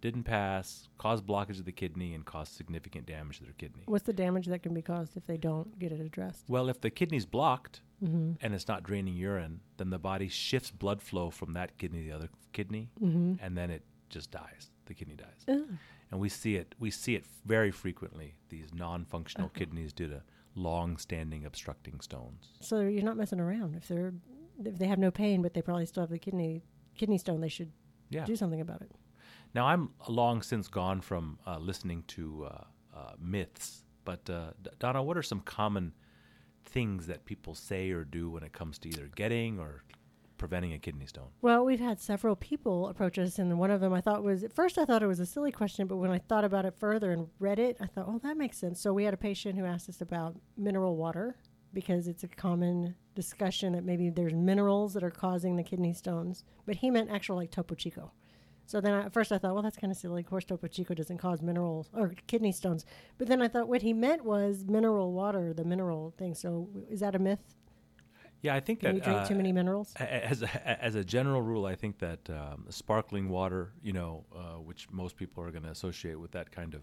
didn't 0.00 0.24
pass, 0.24 0.88
caused 0.98 1.26
blockage 1.26 1.58
of 1.58 1.64
the 1.64 1.72
kidney, 1.72 2.14
and 2.14 2.24
caused 2.24 2.52
significant 2.52 3.06
damage 3.06 3.38
to 3.38 3.44
their 3.44 3.54
kidney. 3.54 3.82
What's 3.86 4.04
the 4.04 4.12
damage 4.12 4.46
that 4.46 4.62
can 4.62 4.72
be 4.74 4.82
caused 4.82 5.16
if 5.16 5.26
they 5.26 5.36
don't 5.36 5.78
get 5.78 5.90
it 5.90 6.00
addressed? 6.00 6.44
Well, 6.48 6.68
if 6.68 6.80
the 6.80 6.90
kidney's 6.90 7.26
blocked 7.26 7.80
Mm-hmm. 8.04 8.32
and 8.42 8.54
it's 8.54 8.68
not 8.68 8.82
draining 8.82 9.14
urine, 9.14 9.60
then 9.78 9.88
the 9.90 9.98
body 9.98 10.28
shifts 10.28 10.70
blood 10.70 11.00
flow 11.00 11.30
from 11.30 11.54
that 11.54 11.78
kidney 11.78 12.00
to 12.02 12.08
the 12.10 12.14
other 12.14 12.28
kidney, 12.52 12.90
Mm-hmm. 13.02 13.34
and 13.42 13.56
then 13.56 13.70
it 13.70 13.82
just 14.10 14.30
dies. 14.30 14.70
The 14.84 14.94
kidney 14.94 15.16
dies, 15.16 15.44
Ugh. 15.48 15.66
and 16.10 16.20
we 16.20 16.28
see 16.28 16.56
it. 16.56 16.74
We 16.78 16.90
see 16.90 17.14
it 17.14 17.24
very 17.46 17.70
frequently. 17.70 18.36
These 18.50 18.74
non-functional 18.74 19.46
Uh-huh. 19.46 19.58
kidneys 19.58 19.92
due 19.94 20.08
to 20.08 20.22
long-standing 20.54 21.44
obstructing 21.44 22.00
stones. 22.00 22.48
So 22.60 22.80
you're 22.80 23.02
not 23.04 23.16
messing 23.16 23.40
around. 23.40 23.76
If 23.76 23.88
they're 23.88 24.12
if 24.64 24.78
they 24.78 24.86
have 24.86 24.98
no 24.98 25.10
pain, 25.10 25.42
but 25.42 25.52
they 25.54 25.60
probably 25.62 25.86
still 25.86 26.02
have 26.02 26.10
the 26.10 26.18
kidney 26.18 26.62
kidney 26.96 27.18
stone, 27.18 27.40
they 27.40 27.48
should 27.48 27.72
Yeah. 28.10 28.24
do 28.24 28.36
something 28.36 28.60
about 28.60 28.80
it. 28.82 28.90
Now 29.54 29.66
I'm 29.66 29.90
long 30.08 30.42
since 30.42 30.68
gone 30.68 31.00
from 31.00 31.38
uh, 31.46 31.58
listening 31.58 32.04
to 32.08 32.44
uh, 32.46 32.64
uh, 32.94 33.12
myths, 33.18 33.84
but 34.04 34.28
uh, 34.30 34.52
Donna, 34.78 35.02
what 35.02 35.16
are 35.16 35.22
some 35.22 35.40
common 35.40 35.92
things 36.66 37.06
that 37.06 37.24
people 37.24 37.54
say 37.54 37.90
or 37.90 38.04
do 38.04 38.30
when 38.30 38.42
it 38.42 38.52
comes 38.52 38.78
to 38.80 38.88
either 38.88 39.10
getting 39.14 39.58
or 39.58 39.84
preventing 40.36 40.72
a 40.72 40.78
kidney 40.78 41.06
stone? 41.06 41.28
Well, 41.40 41.64
we've 41.64 41.80
had 41.80 42.00
several 42.00 42.36
people 42.36 42.88
approach 42.88 43.18
us, 43.18 43.38
and 43.38 43.58
one 43.58 43.70
of 43.70 43.80
them 43.80 43.92
I 43.92 44.00
thought 44.00 44.22
was 44.22 44.44
at 44.44 44.52
first 44.52 44.78
I 44.78 44.84
thought 44.84 45.02
it 45.02 45.06
was 45.06 45.20
a 45.20 45.26
silly 45.26 45.52
question, 45.52 45.86
but 45.86 45.96
when 45.96 46.10
I 46.10 46.18
thought 46.18 46.44
about 46.44 46.66
it 46.66 46.74
further 46.78 47.12
and 47.12 47.28
read 47.38 47.58
it, 47.58 47.76
I 47.80 47.86
thought, 47.86 48.06
oh, 48.08 48.20
that 48.22 48.36
makes 48.36 48.58
sense. 48.58 48.80
So 48.80 48.92
we 48.92 49.04
had 49.04 49.14
a 49.14 49.18
patient 49.18 49.58
who 49.58 49.64
asked 49.64 49.88
us 49.88 50.00
about 50.00 50.36
mineral 50.56 50.96
water 50.96 51.36
because 51.72 52.08
it's 52.08 52.24
a 52.24 52.28
common 52.28 52.94
discussion 53.14 53.72
that 53.72 53.84
maybe 53.84 54.10
there's 54.10 54.34
minerals 54.34 54.94
that 54.94 55.04
are 55.04 55.10
causing 55.10 55.56
the 55.56 55.62
kidney 55.62 55.92
stones, 55.92 56.44
but 56.64 56.76
he 56.76 56.90
meant 56.90 57.10
actual 57.10 57.36
like 57.36 57.50
Topo 57.50 57.74
Chico. 57.74 58.12
So 58.66 58.80
then 58.80 58.92
I, 58.92 59.04
at 59.06 59.12
first 59.12 59.30
I 59.32 59.38
thought, 59.38 59.54
well, 59.54 59.62
that's 59.62 59.76
kind 59.76 59.90
of 59.92 59.96
silly. 59.96 60.20
Of 60.22 60.26
course, 60.26 60.44
Topo 60.44 60.66
Chico 60.66 60.92
doesn't 60.94 61.18
cause 61.18 61.40
minerals 61.40 61.88
or 61.94 62.14
kidney 62.26 62.52
stones. 62.52 62.84
But 63.16 63.28
then 63.28 63.40
I 63.40 63.48
thought 63.48 63.68
what 63.68 63.82
he 63.82 63.92
meant 63.92 64.24
was 64.24 64.64
mineral 64.66 65.12
water, 65.12 65.54
the 65.54 65.64
mineral 65.64 66.12
thing. 66.18 66.34
So 66.34 66.68
is 66.90 67.00
that 67.00 67.14
a 67.14 67.18
myth? 67.18 67.38
Yeah, 68.42 68.54
I 68.54 68.60
think 68.60 68.80
Can 68.80 68.88
that 68.88 68.94
you 68.96 69.00
drink 69.00 69.18
uh, 69.20 69.28
too 69.28 69.34
many 69.34 69.52
minerals? 69.52 69.94
as 69.98 70.42
a, 70.42 70.84
as 70.84 70.94
a 70.94 71.04
general 71.04 71.42
rule, 71.42 71.64
I 71.64 71.74
think 71.74 71.98
that 71.98 72.28
um, 72.28 72.66
sparkling 72.68 73.28
water, 73.28 73.72
you 73.82 73.92
know, 73.92 74.24
uh, 74.34 74.60
which 74.60 74.88
most 74.90 75.16
people 75.16 75.42
are 75.42 75.50
going 75.50 75.64
to 75.64 75.70
associate 75.70 76.20
with 76.20 76.32
that 76.32 76.50
kind 76.50 76.74
of 76.74 76.82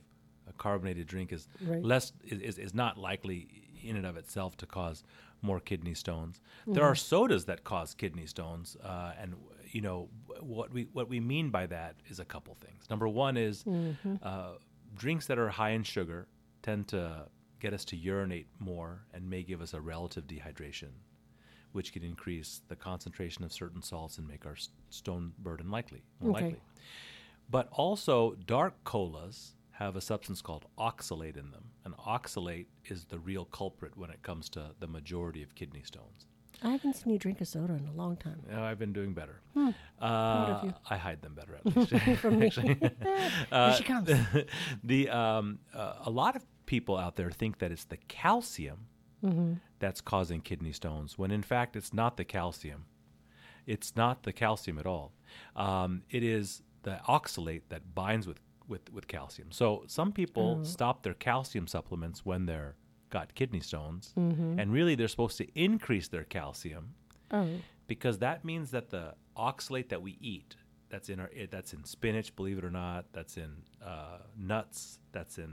a 0.50 0.54
carbonated 0.54 1.08
drink, 1.08 1.32
is 1.32 1.48
Right. 1.62 1.84
less 1.84 2.12
is, 2.24 2.58
is, 2.58 2.74
not 2.74 2.98
likely 2.98 3.48
in 3.84 3.96
and 3.96 4.06
of 4.06 4.18
itself 4.18 4.58
to 4.58 4.66
cause 4.66 5.04
more 5.42 5.60
kidney 5.60 5.94
stones. 5.94 6.42
There 6.68 6.84
Mm-hmm. 6.84 6.92
are 6.92 6.96
sodas 6.96 7.46
that 7.46 7.64
cause 7.64 7.94
kidney 7.94 8.26
stones, 8.26 8.76
uh, 8.84 9.14
and 9.20 9.36
you 9.74 9.82
know 9.82 10.10
what 10.40 10.72
we 10.72 10.88
what 10.94 11.10
we 11.10 11.20
mean 11.20 11.50
by 11.50 11.66
that 11.68 11.96
is 12.08 12.20
a 12.20 12.26
couple 12.26 12.56
things. 12.56 12.90
Number 12.90 13.08
one 13.08 13.38
is 13.38 13.64
Mm-hmm. 13.64 14.16
uh, 14.22 14.54
drinks 14.96 15.26
that 15.28 15.38
are 15.40 15.50
high 15.50 15.72
in 15.72 15.84
sugar 15.84 16.28
tend 16.62 16.88
to 16.90 17.28
get 17.60 17.74
us 17.74 17.84
to 17.86 17.96
urinate 17.96 18.48
more 18.60 19.06
and 19.14 19.30
may 19.30 19.42
give 19.44 19.62
us 19.62 19.74
a 19.74 19.82
relative 19.82 20.26
dehydration 20.28 20.90
which 21.72 21.92
can 21.92 22.04
increase 22.04 22.62
the 22.68 22.76
concentration 22.76 23.44
of 23.44 23.52
certain 23.52 23.82
salts 23.82 24.20
and 24.20 24.28
make 24.28 24.46
our 24.46 24.56
stone 24.92 25.34
burden 25.40 25.72
likely, 25.72 26.04
more 26.20 26.30
Okay. 26.32 26.44
likely. 26.46 26.62
But 27.50 27.68
also, 27.72 28.36
dark 28.46 28.76
colas 28.84 29.56
have 29.72 29.96
a 29.96 30.02
substance 30.02 30.40
called 30.40 30.66
oxalate 30.78 31.36
in 31.36 31.50
them, 31.50 31.72
and 31.84 31.96
oxalate 31.98 32.68
is 32.86 33.06
the 33.06 33.18
real 33.18 33.46
culprit 33.46 33.98
when 33.98 34.12
it 34.12 34.22
comes 34.22 34.50
to 34.50 34.76
the 34.80 34.88
majority 34.88 35.42
of 35.42 35.56
kidney 35.56 35.82
stones. 35.84 36.28
I 36.62 36.70
haven't 36.72 36.94
seen 36.96 37.12
you 37.14 37.20
drink 37.20 37.42
a 37.42 37.46
soda 37.46 37.74
in 37.74 37.88
a 37.88 37.92
long 37.94 38.16
time. 38.18 38.42
Uh, 38.52 38.62
I've 38.62 38.80
been 38.80 38.94
doing 38.94 39.14
better. 39.14 39.42
of 39.56 39.74
Uh, 40.02 40.62
you. 40.64 40.74
I 40.90 40.98
hide 40.98 41.22
them 41.22 41.34
better 41.36 41.56
at 41.56 41.66
least. 41.76 42.18
From 42.20 42.40
me. 42.40 42.52
Uh, 43.52 43.70
Here 43.70 43.78
she 43.78 43.84
comes. 43.84 44.10
the 44.84 45.10
um, 45.10 45.60
uh, 45.74 45.94
a 46.06 46.10
lot 46.10 46.36
of 46.36 46.46
people 46.66 46.98
out 46.98 47.16
there 47.16 47.32
think 47.32 47.60
that 47.60 47.72
it's 47.72 47.86
the 47.86 47.98
calcium 48.08 48.88
Mm-hmm. 49.24 49.54
that's 49.80 50.02
causing 50.02 50.42
kidney 50.42 50.74
stones, 50.74 51.18
when 51.18 51.32
in 51.32 51.44
fact 51.44 51.78
it's 51.78 51.94
not 51.94 52.18
the 52.18 52.26
calcium. 52.26 52.88
It's 53.66 53.96
not 53.96 54.24
the 54.24 54.34
calcium 54.34 54.78
at 54.78 54.86
all. 54.86 55.14
Um, 55.56 56.02
it 56.10 56.24
is 56.24 56.62
the 56.82 57.00
oxalate 57.08 57.62
that 57.70 57.96
binds 57.96 58.28
with, 58.28 58.42
with, 58.68 58.92
with 58.92 59.08
calcium. 59.08 59.50
So 59.54 59.86
some 59.88 60.12
people 60.12 60.58
Oh. 60.60 60.64
stop 60.66 61.04
their 61.04 61.14
calcium 61.14 61.68
supplements 61.68 62.26
when 62.26 62.48
they're 62.48 62.76
got 63.18 63.28
kidney 63.40 63.60
stones, 63.72 64.04
Mm-hmm. 64.18 64.60
and 64.60 64.66
really 64.78 64.96
they're 64.96 65.14
supposed 65.16 65.38
to 65.44 65.48
increase 65.70 66.08
their 66.10 66.24
calcium 66.38 66.86
Oh, 67.32 67.48
because 67.88 68.16
that 68.20 68.44
means 68.52 68.68
that 68.72 68.90
the 68.96 69.06
oxalate 69.50 69.90
that 69.90 70.02
we 70.08 70.18
eat 70.34 70.56
that's 70.92 71.10
in 71.14 71.20
our 71.24 71.30
that's 71.56 71.74
in 71.74 71.84
spinach 71.96 72.30
believe 72.36 72.58
it 72.62 72.66
or 72.70 72.76
not 72.86 73.02
that's 73.18 73.36
in 73.38 73.52
uh, 73.92 74.20
nuts 74.38 75.00
that's 75.16 75.38
in 75.38 75.52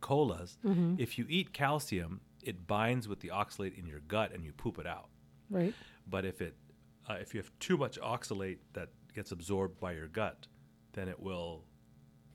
colas 0.00 0.58
Mm-hmm. 0.64 0.94
if 0.98 1.18
you 1.18 1.24
eat 1.28 1.52
calcium 1.52 2.20
it 2.42 2.66
binds 2.66 3.08
with 3.08 3.20
the 3.20 3.28
oxalate 3.28 3.78
in 3.78 3.86
your 3.86 4.00
gut 4.00 4.32
and 4.34 4.44
you 4.44 4.52
poop 4.52 4.78
it 4.78 4.86
out 4.86 5.08
right. 5.50 5.74
but 6.14 6.24
if 6.24 6.40
it 6.40 6.54
uh, 7.08 7.14
if 7.24 7.34
you 7.34 7.40
have 7.40 7.50
too 7.58 7.76
much 7.76 7.98
oxalate 8.00 8.58
that 8.74 8.88
gets 9.14 9.32
absorbed 9.32 9.78
by 9.80 9.92
your 9.92 10.08
gut 10.08 10.46
then 10.92 11.08
it 11.08 11.18
will 11.20 11.64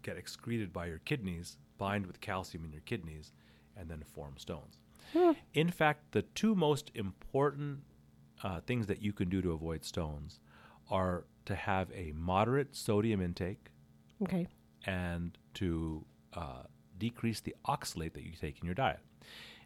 get 0.02 0.18
excreted 0.18 0.74
by 0.74 0.86
your 0.88 1.00
kidneys 1.00 1.58
bind 1.78 2.06
with 2.06 2.20
calcium 2.22 2.64
in 2.66 2.72
your 2.72 2.82
kidneys 2.92 3.32
and 3.78 3.90
then 3.90 4.04
form 4.14 4.36
stones 4.38 4.78
in 5.54 5.70
fact 5.70 6.12
the 6.12 6.22
two 6.22 6.54
most 6.56 6.92
important 6.96 7.80
uh, 8.44 8.60
things 8.62 8.88
that 8.88 9.02
you 9.02 9.12
can 9.12 9.28
do 9.30 9.42
to 9.42 9.52
avoid 9.52 9.84
stones 9.84 10.40
are 10.90 11.26
to 11.46 11.56
have 11.56 11.90
a 11.94 12.12
moderate 12.16 12.76
sodium 12.76 13.22
intake 13.22 13.70
Okay. 14.22 14.48
and 14.86 15.38
to 15.56 16.06
uh, 16.34 16.64
decrease 16.98 17.40
the 17.42 17.56
oxalate 17.68 18.14
that 18.14 18.24
you 18.24 18.32
take 18.40 18.60
in 18.60 18.66
your 18.66 18.76
diet. 18.76 19.00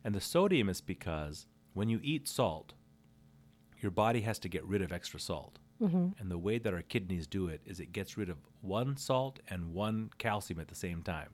And 0.04 0.14
the 0.16 0.22
sodium 0.22 0.70
is 0.70 0.80
because 0.82 1.46
when 1.74 1.90
you 1.90 2.00
eat 2.04 2.28
salt, 2.28 2.74
your 3.82 3.92
body 3.92 4.22
has 4.22 4.40
to 4.40 4.50
get 4.50 4.64
rid 4.66 4.82
of 4.82 4.92
extra 4.92 5.20
salt. 5.20 5.60
And 6.20 6.32
the 6.32 6.38
way 6.38 6.60
that 6.60 6.74
our 6.74 6.82
kidneys 6.84 7.28
do 7.28 7.48
it 7.48 7.60
is 7.66 7.80
it 7.82 7.92
gets 7.92 8.16
rid 8.18 8.30
of 8.30 8.38
one 8.62 8.96
salt 8.96 9.40
and 9.50 9.74
one 9.74 10.12
calcium 10.18 10.60
at 10.62 10.70
the 10.70 10.76
same 10.76 11.02
time. 11.04 11.30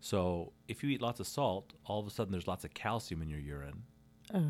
So 0.00 0.52
if 0.68 0.82
you 0.82 0.90
eat 0.90 1.00
lots 1.02 1.20
of 1.20 1.26
salt, 1.26 1.72
all 1.84 2.00
of 2.00 2.06
a 2.06 2.10
sudden 2.10 2.32
there's 2.32 2.46
lots 2.48 2.64
of 2.64 2.74
calcium 2.74 3.22
in 3.22 3.28
your 3.28 3.40
urine, 3.40 3.82
Oh, 4.34 4.44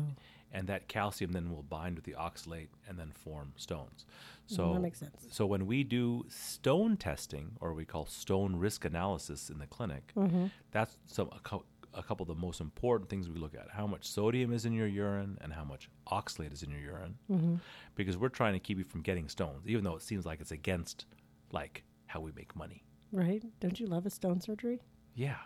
and 0.51 0.67
that 0.67 0.87
calcium 0.87 1.31
then 1.33 1.51
will 1.51 1.61
bind 1.63 1.95
with 1.95 2.05
the 2.05 2.13
oxalate 2.13 2.69
and 2.87 2.97
then 2.97 3.11
form 3.11 3.53
stones. 3.57 4.05
Mm, 4.49 4.55
So 4.55 4.73
that 4.73 4.79
makes 4.79 4.99
sense. 4.99 5.27
So 5.29 5.45
when 5.45 5.65
we 5.67 5.83
do 5.83 6.25
stone 6.29 6.97
testing, 6.97 7.51
or 7.59 7.73
we 7.73 7.85
call 7.85 8.05
stone 8.05 8.55
risk 8.55 8.85
analysis 8.85 9.49
in 9.49 9.59
the 9.59 9.67
clinic, 9.67 10.11
Mm-hmm. 10.15 10.45
that's 10.71 10.97
some 11.05 11.29
a, 11.31 11.39
cou- 11.39 11.65
a 11.93 12.01
couple 12.03 12.23
of 12.23 12.27
the 12.27 12.41
most 12.47 12.59
important 12.61 13.09
things 13.09 13.29
we 13.29 13.39
look 13.39 13.55
at: 13.55 13.67
how 13.71 13.85
much 13.87 14.07
sodium 14.07 14.51
is 14.53 14.65
in 14.65 14.73
your 14.73 14.87
urine 14.87 15.37
and 15.41 15.53
how 15.53 15.63
much 15.63 15.89
oxalate 16.11 16.53
is 16.53 16.63
in 16.63 16.69
your 16.71 16.81
urine, 16.81 17.15
Mm-hmm. 17.31 17.55
because 17.95 18.17
we're 18.17 18.29
trying 18.29 18.53
to 18.53 18.59
keep 18.59 18.77
you 18.77 18.83
from 18.83 19.01
getting 19.01 19.27
stones, 19.29 19.67
even 19.67 19.83
though 19.83 19.95
it 19.95 20.01
seems 20.01 20.25
like 20.25 20.39
it's 20.41 20.51
against 20.51 21.05
like 21.51 21.83
how 22.07 22.19
we 22.21 22.31
make 22.35 22.55
money. 22.55 22.83
right. 23.11 23.43
Don't 23.59 23.79
you 23.79 23.85
love 23.87 24.05
a 24.05 24.09
stone 24.09 24.39
surgery? 24.41 24.81
Yeah, 25.17 25.37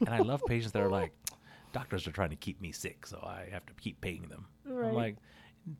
and 0.00 0.08
I 0.08 0.18
love 0.18 0.42
patients 0.46 0.72
that 0.72 0.82
are 0.82 0.88
like, 0.88 1.12
doctors 1.72 2.06
are 2.06 2.12
trying 2.12 2.30
to 2.30 2.36
keep 2.36 2.60
me 2.60 2.70
sick, 2.70 3.04
so 3.04 3.18
I 3.20 3.48
have 3.50 3.66
to 3.66 3.72
keep 3.74 4.00
paying 4.00 4.28
them. 4.28 4.46
Right. 4.64 4.88
I'm 4.90 4.94
like, 4.94 5.16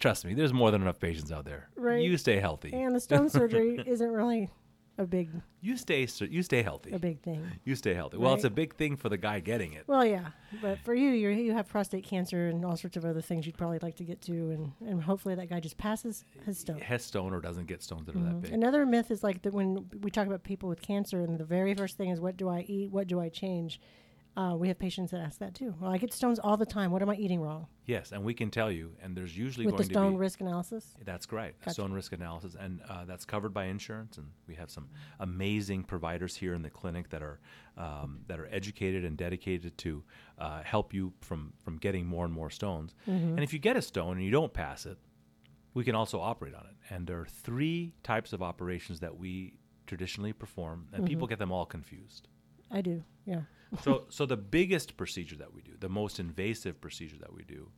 trust 0.01 0.25
me, 0.25 0.35
there's 0.35 0.53
more 0.53 0.73
than 0.73 0.83
enough 0.83 0.99
patients 0.99 1.31
out 1.31 1.45
there. 1.45 1.69
Right. 1.77 2.03
You 2.03 2.17
stay 2.17 2.41
healthy. 2.41 2.73
And 2.73 2.95
the 2.95 3.01
stone 3.01 3.31
surgery 3.31 3.81
isn't 3.87 4.11
really 4.11 4.51
a 4.99 5.05
big 5.05 5.31
You 5.61 5.77
stay. 5.77 6.07
You 6.21 6.43
stay 6.43 6.63
healthy. 6.63 6.93
a 6.93 6.99
big 6.99 7.21
thing. 7.23 7.47
You 7.65 7.75
stay 7.75 7.95
healthy. 7.95 8.19
Well, 8.19 8.35
it's 8.35 8.45
a 8.45 8.51
big 8.51 8.75
thing 8.75 8.97
for 8.97 9.09
the 9.09 9.17
guy 9.17 9.41
getting 9.41 9.73
it. 9.73 9.85
Well, 9.87 10.05
yeah, 10.05 10.29
but 10.61 10.79
for 10.81 10.95
you, 10.95 11.11
you 11.11 11.31
you 11.31 11.53
have 11.53 11.69
prostate 11.69 12.05
cancer 12.05 12.49
and 12.49 12.65
all 12.65 12.77
sorts 12.77 12.97
of 12.97 13.05
other 13.05 13.21
things 13.21 13.47
you'd 13.47 13.57
probably 13.57 13.79
like 13.81 13.97
to 13.97 14.05
get 14.05 14.21
to, 14.23 14.33
and 14.33 14.73
and 14.87 15.03
hopefully 15.03 15.35
that 15.35 15.49
guy 15.49 15.61
just 15.61 15.79
passes 15.79 16.25
his 16.45 16.59
stone. 16.59 16.79
Has 16.81 17.05
stone 17.05 17.33
or 17.33 17.41
doesn't 17.41 17.67
get 17.67 17.83
stones 17.83 18.07
that 18.07 18.17
are 18.17 18.21
that 18.21 18.25
mm-hmm. 18.31 18.41
big. 18.41 18.53
Another 18.53 18.85
myth 18.85 19.11
is 19.11 19.23
like 19.23 19.43
that 19.43 19.53
when 19.53 19.89
we 20.03 20.11
talk 20.11 20.27
about 20.27 20.43
people 20.43 20.69
with 20.69 20.83
cancer, 20.83 21.23
and 21.23 21.39
the 21.39 21.45
very 21.45 21.75
first 21.75 21.97
thing 21.97 22.11
is, 22.11 22.21
what 22.21 22.37
do 22.37 22.49
I 22.49 22.61
eat? 22.69 22.91
What 22.91 23.07
do 23.07 23.21
I 23.21 23.29
change? 23.29 23.81
Uh, 24.35 24.55
we 24.59 24.67
have 24.69 24.79
patients 24.79 25.11
that 25.11 25.21
ask 25.21 25.39
that 25.41 25.55
too. 25.55 25.75
Well, 25.79 25.93
I 25.93 25.99
get 25.99 26.11
stones 26.15 26.39
all 26.39 26.57
the 26.57 26.65
time. 26.65 26.91
What 26.91 27.03
am 27.03 27.11
I 27.11 27.17
eating 27.17 27.41
wrong? 27.43 27.67
Yes, 27.85 28.13
and 28.13 28.25
we 28.25 28.33
can 28.33 28.51
tell 28.51 28.71
you. 28.71 28.93
And 29.03 29.15
there's 29.15 29.37
usually 29.37 29.67
With 29.67 29.77
the 29.77 29.83
going 29.83 29.91
stone 29.91 30.13
to 30.13 30.17
be. 30.17 30.21
risk 30.21 30.41
analysis. 30.41 30.95
That's 31.05 31.27
great. 31.27 31.59
Gotcha. 31.61 31.75
Stone 31.75 31.93
risk 31.93 32.13
analysis, 32.15 32.57
and 32.59 32.81
uh, 32.89 33.05
that's 33.05 33.27
covered 33.27 33.53
by 33.53 33.65
insurance. 33.67 34.17
And 34.17 34.29
we 34.49 34.55
have 34.55 34.71
some 34.71 34.89
amazing 35.21 35.85
providers 35.85 36.35
here 36.35 36.55
in 36.55 36.63
the 36.63 36.71
clinic 36.71 37.11
that 37.11 37.23
are 37.23 37.41
um, 37.77 38.21
that 38.27 38.41
are 38.41 38.49
educated 38.51 39.05
and 39.05 39.19
dedicated 39.19 39.77
to 39.79 40.03
uh, 40.39 40.63
help 40.63 40.95
you 40.95 41.13
from 41.21 41.53
from 41.63 41.77
getting 41.77 42.07
more 42.07 42.25
and 42.25 42.33
more 42.33 42.49
stones. 42.49 42.95
Mm-hmm. 43.07 43.29
And 43.35 43.41
if 43.41 43.53
you 43.53 43.59
get 43.59 43.77
a 43.77 43.83
stone 43.83 44.17
and 44.17 44.25
you 44.25 44.31
don't 44.31 44.53
pass 44.55 44.87
it, 44.87 44.97
we 45.75 45.85
can 45.85 45.95
also 45.95 46.21
operate 46.21 46.55
on 46.55 46.63
it. 46.71 46.95
And 46.95 47.07
there 47.07 47.21
are 47.21 47.27
three 47.27 47.93
types 48.03 48.33
of 48.33 48.43
operations 48.43 49.01
that 49.01 49.19
we 49.19 49.55
traditionally 49.87 50.33
perform, 50.33 50.87
and 50.93 51.03
Mm-hmm. 51.03 51.09
people 51.09 51.27
get 51.27 51.39
them 51.39 51.53
all 51.53 51.67
confused. 51.67 52.29
I 52.71 52.81
do. 52.81 53.05
Yeah. 53.27 53.43
So 53.83 54.05
so 54.09 54.27
the 54.27 54.37
biggest 54.37 54.97
procedure 54.97 55.37
that 55.37 55.55
we 55.55 55.63
do, 55.63 55.73
the 55.81 55.89
most 55.89 56.21
invasive 56.21 56.81
procedure 56.81 57.17
that 57.21 57.33
we 57.33 57.43
do, 57.45 57.71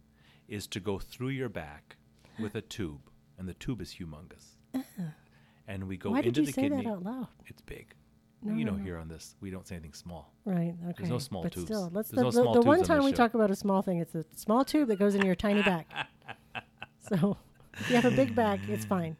is 0.49 0.67
to 0.69 0.81
go 0.81 0.99
through 0.99 1.29
your 1.29 1.49
back 1.49 1.97
with 2.39 2.55
a 2.55 2.61
tube, 2.61 3.11
and 3.39 3.49
the 3.49 3.55
tube 3.55 3.81
is 3.81 3.95
humongous. 3.95 4.57
Uh-huh. 4.75 5.03
And 5.67 5.89
we 5.89 5.97
go 5.97 6.11
Why 6.11 6.19
into 6.19 6.31
did 6.31 6.37
you 6.39 6.47
the 6.47 6.53
say 6.53 6.63
kidney. 6.63 6.85
that 6.85 6.91
out 6.91 7.03
loud? 7.05 7.29
It's 7.47 7.63
big. 7.63 7.95
No, 8.43 8.55
you 8.55 8.67
know, 8.67 8.73
no. 8.73 8.85
here 8.85 8.99
on 8.99 9.09
this, 9.09 9.37
we 9.41 9.51
don't 9.51 9.67
say 9.67 9.77
anything 9.77 9.95
small. 9.95 10.35
Right. 10.45 10.75
Okay. 10.85 10.95
There's 10.99 11.09
no 11.09 11.19
small 11.19 11.43
but 11.43 11.53
tubes. 11.53 11.67
Still, 11.67 11.91
let's 11.95 12.11
There's 12.11 12.35
the, 12.35 12.43
no 12.43 12.53
the, 12.53 12.61
the 12.61 12.67
one 12.67 12.83
time 12.83 12.99
this 12.99 13.07
we 13.07 13.11
show. 13.13 13.17
talk 13.17 13.35
about 13.35 13.51
a 13.51 13.57
small 13.57 13.81
thing, 13.81 14.01
it's 14.01 14.15
a 14.15 14.25
small 14.35 14.67
tube 14.67 14.89
that 14.89 14.99
goes 14.99 15.15
in 15.15 15.25
your 15.25 15.35
tiny 15.35 15.63
back. 15.63 15.87
So 17.09 17.37
if 17.75 17.91
you 17.91 17.97
have 17.97 18.07
a 18.07 18.17
big 18.17 18.35
back, 18.35 18.61
it's 18.67 18.87
fine. 18.87 19.17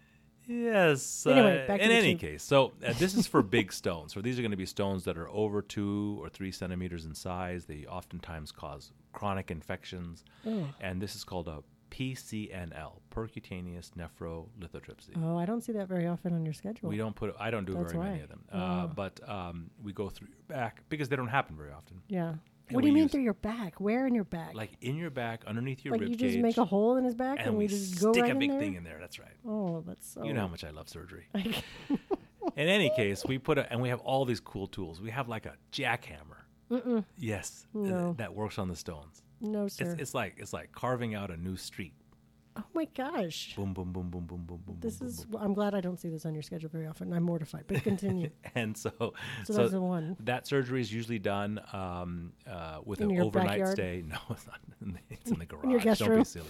Yes. 0.47 1.27
Anyway, 1.27 1.65
uh, 1.65 1.67
back 1.67 1.81
to 1.81 1.85
in 1.87 1.91
any 1.91 2.15
case, 2.17 2.43
so 2.43 2.73
uh, 2.87 2.93
this 2.99 3.15
is 3.15 3.27
for 3.27 3.43
big 3.59 3.73
stones. 3.73 4.13
So 4.13 4.21
these 4.21 4.39
are 4.39 4.43
going 4.43 4.51
to 4.51 4.57
be 4.57 4.67
stones 4.67 5.05
that 5.05 5.17
are 5.17 5.29
over 5.31 5.63
two 5.63 6.19
or 6.21 6.29
three 6.29 6.51
centimeters 6.53 7.05
in 7.05 7.15
size. 7.15 7.65
They 7.67 7.87
oftentimes 7.89 8.53
cause 8.53 8.93
chronic 9.13 9.51
infections, 9.51 10.25
Oh. 10.47 10.67
and 10.81 11.01
this 11.01 11.15
is 11.17 11.25
called 11.25 11.49
a 11.49 11.63
PCNL, 11.91 13.01
percutaneous 13.15 13.91
nephrolithotripsy. 13.97 15.11
Oh, 15.23 15.39
I 15.39 15.47
don't 15.47 15.63
see 15.63 15.73
that 15.73 15.87
very 15.89 16.07
often 16.07 16.33
on 16.35 16.45
your 16.45 16.55
schedule. 16.55 16.89
We 16.89 16.97
don't 16.97 17.15
put. 17.15 17.35
I 17.39 17.51
don't 17.51 17.65
do 17.65 17.75
That's 17.75 17.93
very 17.93 18.05
many 18.05 18.23
of 18.23 18.29
them, 18.29 18.45
uh, 18.53 18.57
Oh. 18.57 18.93
but 18.95 19.21
um, 19.29 19.71
we 19.83 19.93
go 19.93 20.09
through 20.09 20.29
your 20.29 20.39
back 20.49 20.83
because 20.89 21.09
they 21.09 21.17
don't 21.17 21.29
happen 21.29 21.57
very 21.57 21.71
often. 21.73 22.01
Yeah. 22.09 22.35
What 22.71 22.81
do 22.83 22.89
you 22.89 22.95
mean 22.95 23.09
through 23.09 23.23
your 23.23 23.35
back? 23.35 23.81
Where 23.81 24.07
in 24.07 24.15
your 24.15 24.25
back? 24.25 24.55
Like 24.55 24.71
in 24.81 24.97
your 24.97 25.11
back, 25.11 25.45
underneath 25.47 25.85
your 25.85 25.93
Like 25.93 26.01
rib 26.03 26.11
you 26.11 26.17
just 26.17 26.35
cage, 26.35 26.43
make 26.43 26.57
a 26.57 26.65
hole 26.65 26.97
in 26.97 27.05
his 27.05 27.15
back 27.15 27.39
and 27.39 27.49
and, 27.49 27.57
we 27.57 27.65
we 27.65 27.69
just 27.69 28.01
go 28.01 28.13
stick 28.13 28.23
right 28.23 28.33
a 28.33 28.35
big 28.37 28.51
thing 28.59 28.75
in 28.75 28.85
there. 28.85 28.99
That's 28.99 29.19
right. 29.19 29.37
Oh, 29.47 29.83
that's 29.87 30.13
so. 30.15 30.25
You 30.25 30.33
know 30.33 30.41
how 30.41 30.49
much 30.49 30.65
I 30.65 30.71
love 30.71 30.89
surgery. 30.89 31.27
in 31.35 31.63
any 32.57 32.91
case, 32.97 33.25
we 33.25 33.39
put 33.39 33.59
a, 33.59 33.71
and 33.71 33.81
we 33.83 33.89
have 33.91 34.01
all 34.01 34.25
these 34.25 34.41
cool 34.41 34.67
tools. 34.67 35.01
We 35.01 35.11
have 35.11 35.29
like 35.29 35.47
a 35.47 35.55
jackhammer. 35.73 36.45
Mm-mm. 36.71 37.05
Yes, 37.19 37.67
uh, 37.75 37.79
No. 37.79 38.13
that 38.15 38.35
works 38.35 38.59
on 38.59 38.69
the 38.69 38.77
stones. 38.77 39.23
No, 39.41 39.67
It's, 39.67 39.77
sir. 39.77 39.97
it's 39.99 40.15
like 40.15 40.35
it's 40.39 40.53
like 40.55 40.73
carving 40.73 41.15
out 41.15 41.31
a 41.31 41.37
new 41.37 41.57
street. 41.57 41.93
Oh 42.57 42.65
my 42.75 42.85
gosh. 42.97 43.55
Boom, 43.57 43.73
boom, 43.73 43.93
boom, 43.93 44.11
boom, 44.11 44.25
boom, 44.27 44.45
boom, 44.47 44.61
boom. 44.67 44.77
This 44.81 44.97
boom, 44.99 45.09
is. 45.09 45.25
boom, 45.25 45.41
I'm 45.43 45.55
glad 45.55 45.75
I 45.75 45.81
don't 45.81 45.99
see 46.01 46.09
this 46.09 46.25
on 46.27 46.35
your 46.35 46.43
schedule 46.43 46.69
very 46.71 46.87
often. 46.87 47.13
I'm 47.13 47.23
mortified, 47.23 47.65
but 47.67 47.83
continue. 47.83 48.31
and 48.55 48.77
so 48.77 48.91
So 49.45 49.53
that's 49.55 49.73
the 49.73 49.81
one. 49.81 50.17
That 50.21 50.47
surgery 50.47 50.81
is 50.81 50.93
usually 50.93 51.19
done 51.19 51.61
um, 51.73 52.33
uh, 52.49 52.79
with 52.85 53.01
In 53.01 53.11
an 53.11 53.21
overnight 53.21 53.49
backyard? 53.59 53.73
stay. 53.77 54.05
No, 54.09 54.19
it's 54.31 54.47
not. 54.47 54.61
In 54.83 54.93
the, 54.95 54.99
it's 55.11 55.31
in 55.31 55.39
the 55.39 55.47
garage. 55.47 55.65
In 55.65 55.71
your 55.71 55.81
guest 55.81 56.01
don't 56.01 56.17
be 56.19 56.25
silly. 56.25 56.47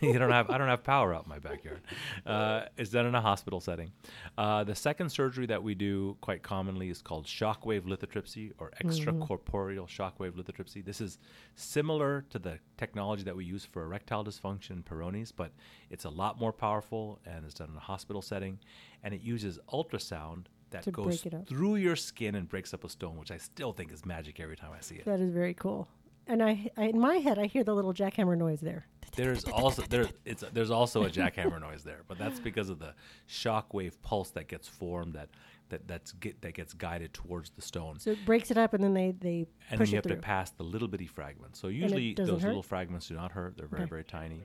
you 0.00 0.18
don't 0.18 0.30
have. 0.30 0.48
I 0.50 0.56
don't 0.58 0.68
have 0.68 0.82
power 0.84 1.12
out 1.14 1.24
in 1.24 1.28
my 1.28 1.38
backyard. 1.38 1.80
Uh, 2.24 2.62
it's 2.76 2.90
done 2.90 3.06
in 3.06 3.14
a 3.14 3.20
hospital 3.20 3.60
setting. 3.60 3.90
Uh, 4.38 4.64
the 4.64 4.74
second 4.74 5.10
surgery 5.10 5.46
that 5.46 5.62
we 5.62 5.74
do 5.74 6.16
quite 6.20 6.42
commonly 6.42 6.88
is 6.90 7.02
called 7.02 7.26
shockwave 7.26 7.82
lithotripsy 7.82 8.52
or 8.58 8.70
Mm-hmm. 8.76 8.88
extracorporeal 9.22 9.86
shockwave 9.88 10.32
lithotripsy. 10.32 10.84
This 10.84 11.00
is 11.00 11.18
similar 11.54 12.24
to 12.30 12.38
the 12.38 12.58
technology 12.76 13.22
that 13.24 13.34
we 13.36 13.44
use 13.44 13.64
for 13.64 13.82
erectile 13.84 14.24
dysfunction 14.24 14.70
in 14.72 14.82
Peyronie's, 14.82 15.25
but 15.32 15.52
it's 15.90 16.04
a 16.04 16.10
lot 16.10 16.38
more 16.40 16.52
powerful 16.52 17.18
and 17.26 17.44
it's 17.44 17.54
done 17.54 17.70
in 17.70 17.76
a 17.76 17.80
hospital 17.80 18.22
setting, 18.22 18.58
and 19.02 19.14
it 19.14 19.20
uses 19.20 19.58
ultrasound 19.72 20.46
that 20.70 20.90
goes 20.92 21.04
break 21.06 21.26
it 21.26 21.34
up. 21.34 21.46
through 21.48 21.76
your 21.76 21.96
skin 21.96 22.34
and 22.34 22.48
breaks 22.48 22.74
up 22.74 22.84
a 22.84 22.88
stone, 22.88 23.16
which 23.16 23.30
I 23.30 23.36
still 23.38 23.72
think 23.72 23.92
is 23.92 24.04
magic 24.04 24.40
every 24.40 24.56
time 24.56 24.72
I 24.76 24.80
see 24.80 24.96
it. 24.96 25.04
that 25.04 25.20
is 25.20 25.32
very 25.32 25.54
cool. 25.54 25.88
And 26.28 26.42
I, 26.42 26.68
I, 26.76 26.86
in 26.86 26.98
my 26.98 27.18
head, 27.18 27.38
I 27.38 27.46
hear 27.46 27.62
the 27.62 27.72
little 27.74 27.94
jackhammer 27.94 28.36
noise 28.36 28.60
there. 28.60 28.86
There's 29.14 29.44
also 29.44 29.82
there 29.88 30.08
it's 30.24 30.42
there's 30.52 30.70
also 30.72 31.04
a 31.04 31.08
jackhammer 31.08 31.60
noise 31.60 31.84
there, 31.84 32.02
but 32.08 32.18
that's 32.18 32.40
because 32.40 32.68
of 32.68 32.78
the 32.80 32.94
shockwave 33.28 33.92
pulse 34.02 34.30
that 34.32 34.48
gets 34.48 34.68
formed 34.68 35.14
that 35.14 35.28
that 35.68 35.86
that's 35.88 36.12
get, 36.12 36.40
that 36.42 36.54
gets 36.54 36.72
guided 36.74 37.14
towards 37.14 37.50
the 37.50 37.62
stone. 37.62 37.98
So 37.98 38.10
it 38.10 38.24
breaks 38.24 38.50
it 38.50 38.58
up, 38.58 38.74
and 38.74 38.82
then 38.82 38.92
they 38.94 39.12
they 39.12 39.46
and 39.70 39.80
then 39.80 39.88
you 39.88 39.94
have 39.94 40.04
through. 40.04 40.16
to 40.16 40.22
pass 40.22 40.50
the 40.50 40.62
little 40.64 40.88
bitty 40.88 41.06
fragments. 41.06 41.58
So 41.60 41.68
usually 41.68 42.14
those 42.14 42.42
hurt? 42.42 42.48
little 42.48 42.62
fragments 42.62 43.08
do 43.08 43.14
not 43.14 43.32
hurt; 43.32 43.56
they're 43.56 43.66
very 43.68 43.82
Okay. 43.82 43.90
very 43.90 44.04
tiny. 44.04 44.42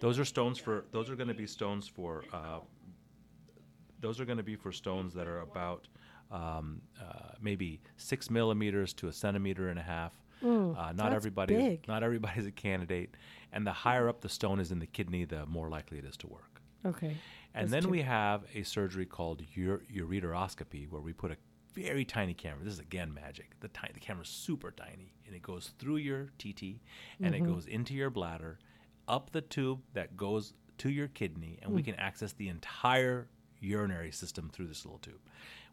Those 0.00 0.18
are 0.18 0.24
stones 0.24 0.58
for. 0.58 0.84
Those 0.92 1.10
are 1.10 1.16
going 1.16 1.28
to 1.28 1.34
be 1.34 1.46
stones 1.46 1.86
for. 1.88 2.24
Uh, 2.32 2.60
those 4.00 4.18
are 4.20 4.24
going 4.24 4.38
to 4.38 4.44
be 4.44 4.56
for 4.56 4.72
stones 4.72 5.12
that 5.14 5.26
are 5.26 5.40
about 5.40 5.88
um, 6.30 6.80
uh, 7.00 7.32
maybe 7.40 7.80
six 7.96 8.30
millimeters 8.30 8.92
to 8.94 9.08
a 9.08 9.12
centimeter 9.12 9.68
and 9.68 9.78
a 9.78 9.82
half. 9.82 10.12
uh, 10.42 10.46
not 10.46 10.96
that's 10.96 11.14
everybody. 11.14 11.54
big. 11.54 11.88
Not 11.88 12.02
everybody's 12.02 12.46
a 12.46 12.50
candidate, 12.52 13.14
and 13.52 13.66
the 13.66 13.72
higher 13.72 14.08
up 14.08 14.20
the 14.22 14.28
stone 14.28 14.58
is 14.58 14.72
in 14.72 14.78
the 14.78 14.86
kidney, 14.86 15.24
the 15.26 15.44
more 15.46 15.68
likely 15.68 15.98
it 15.98 16.04
is 16.06 16.16
to 16.18 16.26
work. 16.26 16.62
Okay. 16.86 17.16
And 17.54 17.68
then 17.68 17.82
two. 17.82 17.88
we 17.90 18.00
have 18.02 18.44
a 18.54 18.62
surgery 18.62 19.04
called 19.04 19.42
ure- 19.54 19.82
ureteroscopy, 19.94 20.88
where 20.88 21.02
we 21.02 21.12
put 21.12 21.30
a 21.30 21.36
very 21.74 22.04
tiny 22.06 22.32
camera. 22.32 22.64
This 22.64 22.72
is 22.74 22.78
again 22.78 23.12
magic. 23.12 23.50
The 23.60 23.68
tiny, 23.68 23.92
the 23.92 24.00
camera's 24.00 24.28
super 24.30 24.70
tiny, 24.70 25.12
and 25.26 25.36
it 25.36 25.42
goes 25.42 25.72
through 25.78 25.96
your 25.96 26.30
TT, 26.38 26.80
and 27.20 27.34
Mm-hmm. 27.34 27.34
it 27.34 27.40
goes 27.46 27.66
into 27.66 27.92
your 27.92 28.08
bladder, 28.08 28.58
up 29.10 29.30
the 29.32 29.40
tube 29.40 29.80
that 29.94 30.16
goes 30.16 30.54
to 30.78 30.88
your 30.90 31.08
kidney, 31.08 31.58
and 31.62 31.72
Mm. 31.72 31.76
we 31.76 31.82
can 31.82 31.94
access 31.96 32.32
the 32.32 32.48
entire 32.48 33.28
urinary 33.60 34.12
system 34.12 34.48
through 34.48 34.68
this 34.68 34.84
little 34.86 34.98
tube. 35.00 35.20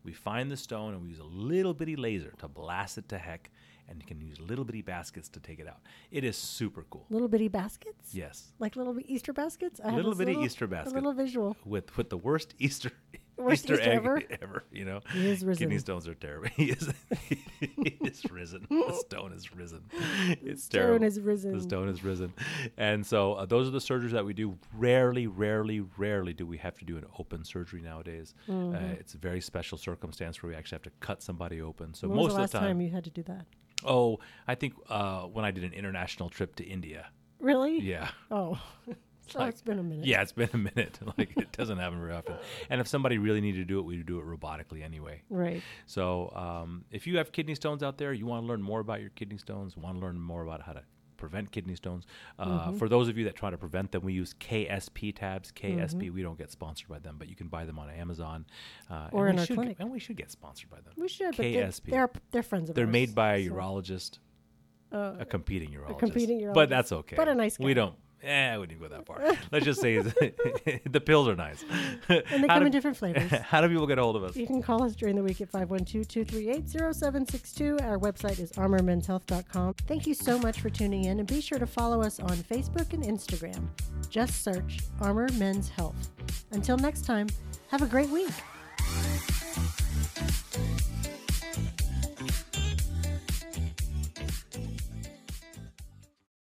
We 0.04 0.14
find 0.14 0.52
the 0.52 0.58
stone, 0.58 0.94
and 0.94 1.02
we 1.04 1.10
use 1.10 1.20
a 1.20 1.24
little 1.24 1.74
bitty 1.74 1.96
laser 1.96 2.34
to 2.40 2.48
blast 2.48 2.98
it 2.98 3.08
to 3.10 3.18
heck, 3.18 3.50
and 3.88 4.00
you 4.02 4.06
can 4.06 4.20
use 4.20 4.40
little 4.40 4.66
bitty 4.66 4.82
baskets 4.82 5.30
to 5.30 5.40
take 5.40 5.60
it 5.60 5.68
out. 5.68 5.80
It 6.12 6.24
is 6.24 6.36
super 6.38 6.84
cool. 6.90 7.06
little 7.10 7.28
bitty 7.30 7.48
baskets. 7.48 8.14
Yes. 8.14 8.52
Like 8.60 8.76
little 8.76 8.98
Easter 9.06 9.32
baskets. 9.34 9.80
I 9.84 9.96
Little 9.96 10.14
bitty 10.16 10.32
little, 10.32 10.46
Easter 10.46 10.68
basket. 10.68 10.92
a 10.92 10.96
little 10.96 11.14
visual. 11.14 11.56
with 11.66 11.96
with 11.98 12.10
the 12.10 12.18
worst 12.18 12.54
Easter 12.60 12.92
Worst 13.38 13.64
Easter, 13.66 13.74
Easter 13.76 13.90
egg 13.90 13.98
ever? 13.98 14.22
ever. 14.42 14.64
You 14.72 14.86
know, 14.86 15.00
He 15.14 15.30
is 15.30 15.46
risen. 15.46 15.60
kidney 15.66 15.78
stones 15.80 16.08
are 16.08 16.16
terrible. 16.16 16.50
He 16.56 16.72
is, 16.72 16.92
he 17.60 17.98
is 18.02 18.24
risen. 18.32 18.66
The 18.70 18.94
stone 19.08 19.32
is 19.34 19.56
risen. 19.56 19.84
It's 20.42 20.64
stone 20.64 20.82
terrible. 20.82 21.06
is 21.06 21.20
risen. 21.20 21.54
The 21.56 21.62
stone 21.62 21.88
is 21.90 22.04
risen. 22.04 22.34
And 22.78 23.06
so 23.06 23.34
uh, 23.34 23.46
those 23.46 23.68
are 23.68 23.72
the 23.72 23.80
surgeries 23.80 24.12
that 24.12 24.26
we 24.26 24.34
do. 24.34 24.58
Rarely, 24.76 25.28
rarely, 25.28 25.82
rarely 25.98 26.34
do 26.34 26.46
we 26.46 26.58
have 26.58 26.78
to 26.80 26.86
do 26.86 26.98
an 26.98 27.06
open 27.20 27.44
surgery 27.44 27.82
nowadays. 27.82 28.34
Mm-hmm. 28.50 28.76
Uh, 28.76 28.80
it's 29.00 29.14
a 29.14 29.18
very 29.18 29.42
special 29.42 29.78
circumstance 29.78 30.42
where 30.42 30.50
we 30.52 30.56
actually 30.56 30.76
have 30.78 30.84
to 30.84 30.92
cut 31.00 31.22
somebody 31.22 31.62
open. 31.62 31.94
So 31.94 32.08
When 32.08 32.18
most 32.18 32.36
the 32.36 32.42
of 32.44 32.52
the 32.52 32.60
time, 32.60 32.82
you 32.82 32.90
had 32.90 33.04
to 33.04 33.10
do 33.12 33.24
that? 33.24 33.46
oh, 33.86 34.20
I 34.48 34.56
think 34.56 34.74
uh, 34.90 35.22
when 35.24 35.46
I 35.46 35.52
did 35.52 35.64
an 35.64 35.74
international 35.74 36.30
trip 36.30 36.56
to 36.56 36.64
India. 36.66 37.08
Really? 37.40 37.80
Yeah. 37.80 38.10
Oh, 38.32 38.60
so 39.30 39.40
Like- 39.40 39.50
it's 39.50 39.62
been 39.62 39.80
a 39.80 39.84
minute. 39.84 40.06
Yeah, 40.06 40.22
it's 40.22 40.32
been 40.32 40.50
a 40.54 40.58
minute. 40.58 41.00
Like 41.18 41.36
it 41.38 41.52
doesn't 41.58 41.78
happen 41.78 42.00
very 42.00 42.14
often. 42.14 42.36
And 42.70 42.80
if 42.82 42.88
somebody 42.88 43.18
really 43.18 43.42
needed 43.42 43.60
to 43.60 43.66
do 43.66 43.80
it, 43.80 43.84
we 43.86 43.98
do 43.98 44.20
it 44.20 44.26
robotically 44.26 44.84
anyway. 44.84 45.22
Right. 45.30 45.62
So 45.86 46.32
um, 46.36 46.86
if 46.92 47.08
you 47.08 47.18
have 47.18 47.32
kidney 47.32 47.56
stones 47.56 47.84
out 47.84 47.98
there, 47.98 48.14
you 48.14 48.26
want 48.26 48.44
to 48.44 48.48
learn 48.48 48.62
more 48.62 48.80
about 48.80 49.02
your 49.02 49.10
kidney 49.12 49.38
stones, 49.38 49.76
want 49.78 49.96
to 49.98 50.02
learn 50.06 50.20
more 50.20 50.44
about 50.44 50.62
how 50.62 50.74
to 50.74 50.84
prevent 51.18 51.52
kidney 51.52 51.76
stones. 51.76 52.06
Uh, 52.38 52.46
Mm-hmm. 52.68 52.78
For 52.78 52.88
those 52.88 53.08
of 53.10 53.18
you 53.18 53.26
that 53.26 53.36
try 53.36 53.50
to 53.50 53.58
prevent 53.58 53.92
them, 53.92 54.04
we 54.04 54.14
use 54.14 54.36
KSP 54.40 55.16
tabs. 55.16 55.52
KSP, 55.52 55.94
Mm-hmm. 55.96 56.14
we 56.16 56.22
don't 56.22 56.38
get 56.38 56.52
sponsored 56.52 56.90
by 56.90 57.00
them, 57.00 57.16
but 57.18 57.28
you 57.28 57.36
can 57.36 57.48
buy 57.48 57.66
them 57.66 57.80
on 57.80 57.90
Amazon. 57.90 58.46
Uh, 58.92 59.10
Or 59.12 59.26
and 59.28 59.32
in 59.32 59.36
we 59.38 59.40
our 59.42 59.46
should 59.48 59.56
clinic. 59.58 59.78
Get, 59.80 59.84
and 59.84 59.92
we 59.92 60.00
should 60.00 60.16
get 60.18 60.30
sponsored 60.30 60.70
by 60.70 60.78
them. 60.82 60.94
We 60.96 61.08
should, 61.08 61.36
but 61.36 61.38
they're, 61.38 61.68
KSP. 61.68 61.90
they're 61.90 62.12
they're 62.32 62.44
friends 62.44 62.70
of 62.70 62.74
ours. 62.74 62.76
They're 62.76 62.86
ours. 62.86 62.92
made 62.94 63.16
by 63.16 63.36
a 63.38 63.48
so- 63.48 63.54
urologist, 63.56 64.20
Uh, 64.92 65.16
a 65.20 65.26
competing 65.26 65.70
urologist. 65.72 66.00
competing 66.00 66.40
urologist. 66.42 66.54
But 66.54 66.70
that's 66.70 66.92
okay. 66.92 67.16
But 67.16 67.28
a 67.30 67.36
nice 67.36 67.58
guy. 67.58 67.66
We 67.66 67.74
don't. 67.74 67.96
Eh, 68.24 68.50
I 68.54 68.58
wouldn't 68.58 68.80
go 68.82 68.88
that 68.88 69.06
far. 69.06 69.22
Let's 69.52 69.64
just 69.64 69.80
say 69.80 70.00
the 70.00 71.02
pills 71.06 71.28
are 71.28 71.36
nice. 71.36 71.64
and 72.10 72.24
they 72.44 72.48
How 72.48 72.56
come 72.56 72.62
do- 72.62 72.66
in 72.66 72.72
different 72.72 72.98
flavors. 72.98 73.30
How 73.44 73.62
do 73.62 73.70
people 73.70 73.86
get 73.86 74.00
a 74.00 74.02
hold 74.02 74.16
of 74.16 74.24
us? 74.24 74.36
You 74.36 74.48
can 74.48 74.60
call 74.62 74.82
us 74.84 74.96
during 74.96 75.16
the 75.16 75.22
week 75.24 75.40
at 75.40 75.52
512-238-0762. 75.52 77.86
Our 77.86 78.00
website 78.00 78.40
is 78.40 78.52
armormenshealth.com. 78.54 79.76
Thank 79.88 80.08
you 80.08 80.16
so 80.16 80.40
much 80.40 80.60
for 80.62 80.72
tuning 80.72 81.04
in 81.06 81.20
and 81.20 81.28
be 81.28 81.42
sure 81.42 81.60
to 81.60 81.68
follow 81.68 82.02
us 82.02 82.20
on 82.20 82.32
Facebook 82.38 82.92
and 82.94 83.04
Instagram. 83.04 83.68
Just 84.10 84.44
search 84.44 84.80
Armor 85.00 85.28
Men's 85.34 85.70
Health. 85.70 86.10
Until 86.52 86.78
next 86.78 87.06
time, 87.06 87.28
have 87.70 87.84
a 87.84 87.88
great 87.88 88.10
week. 88.10 88.32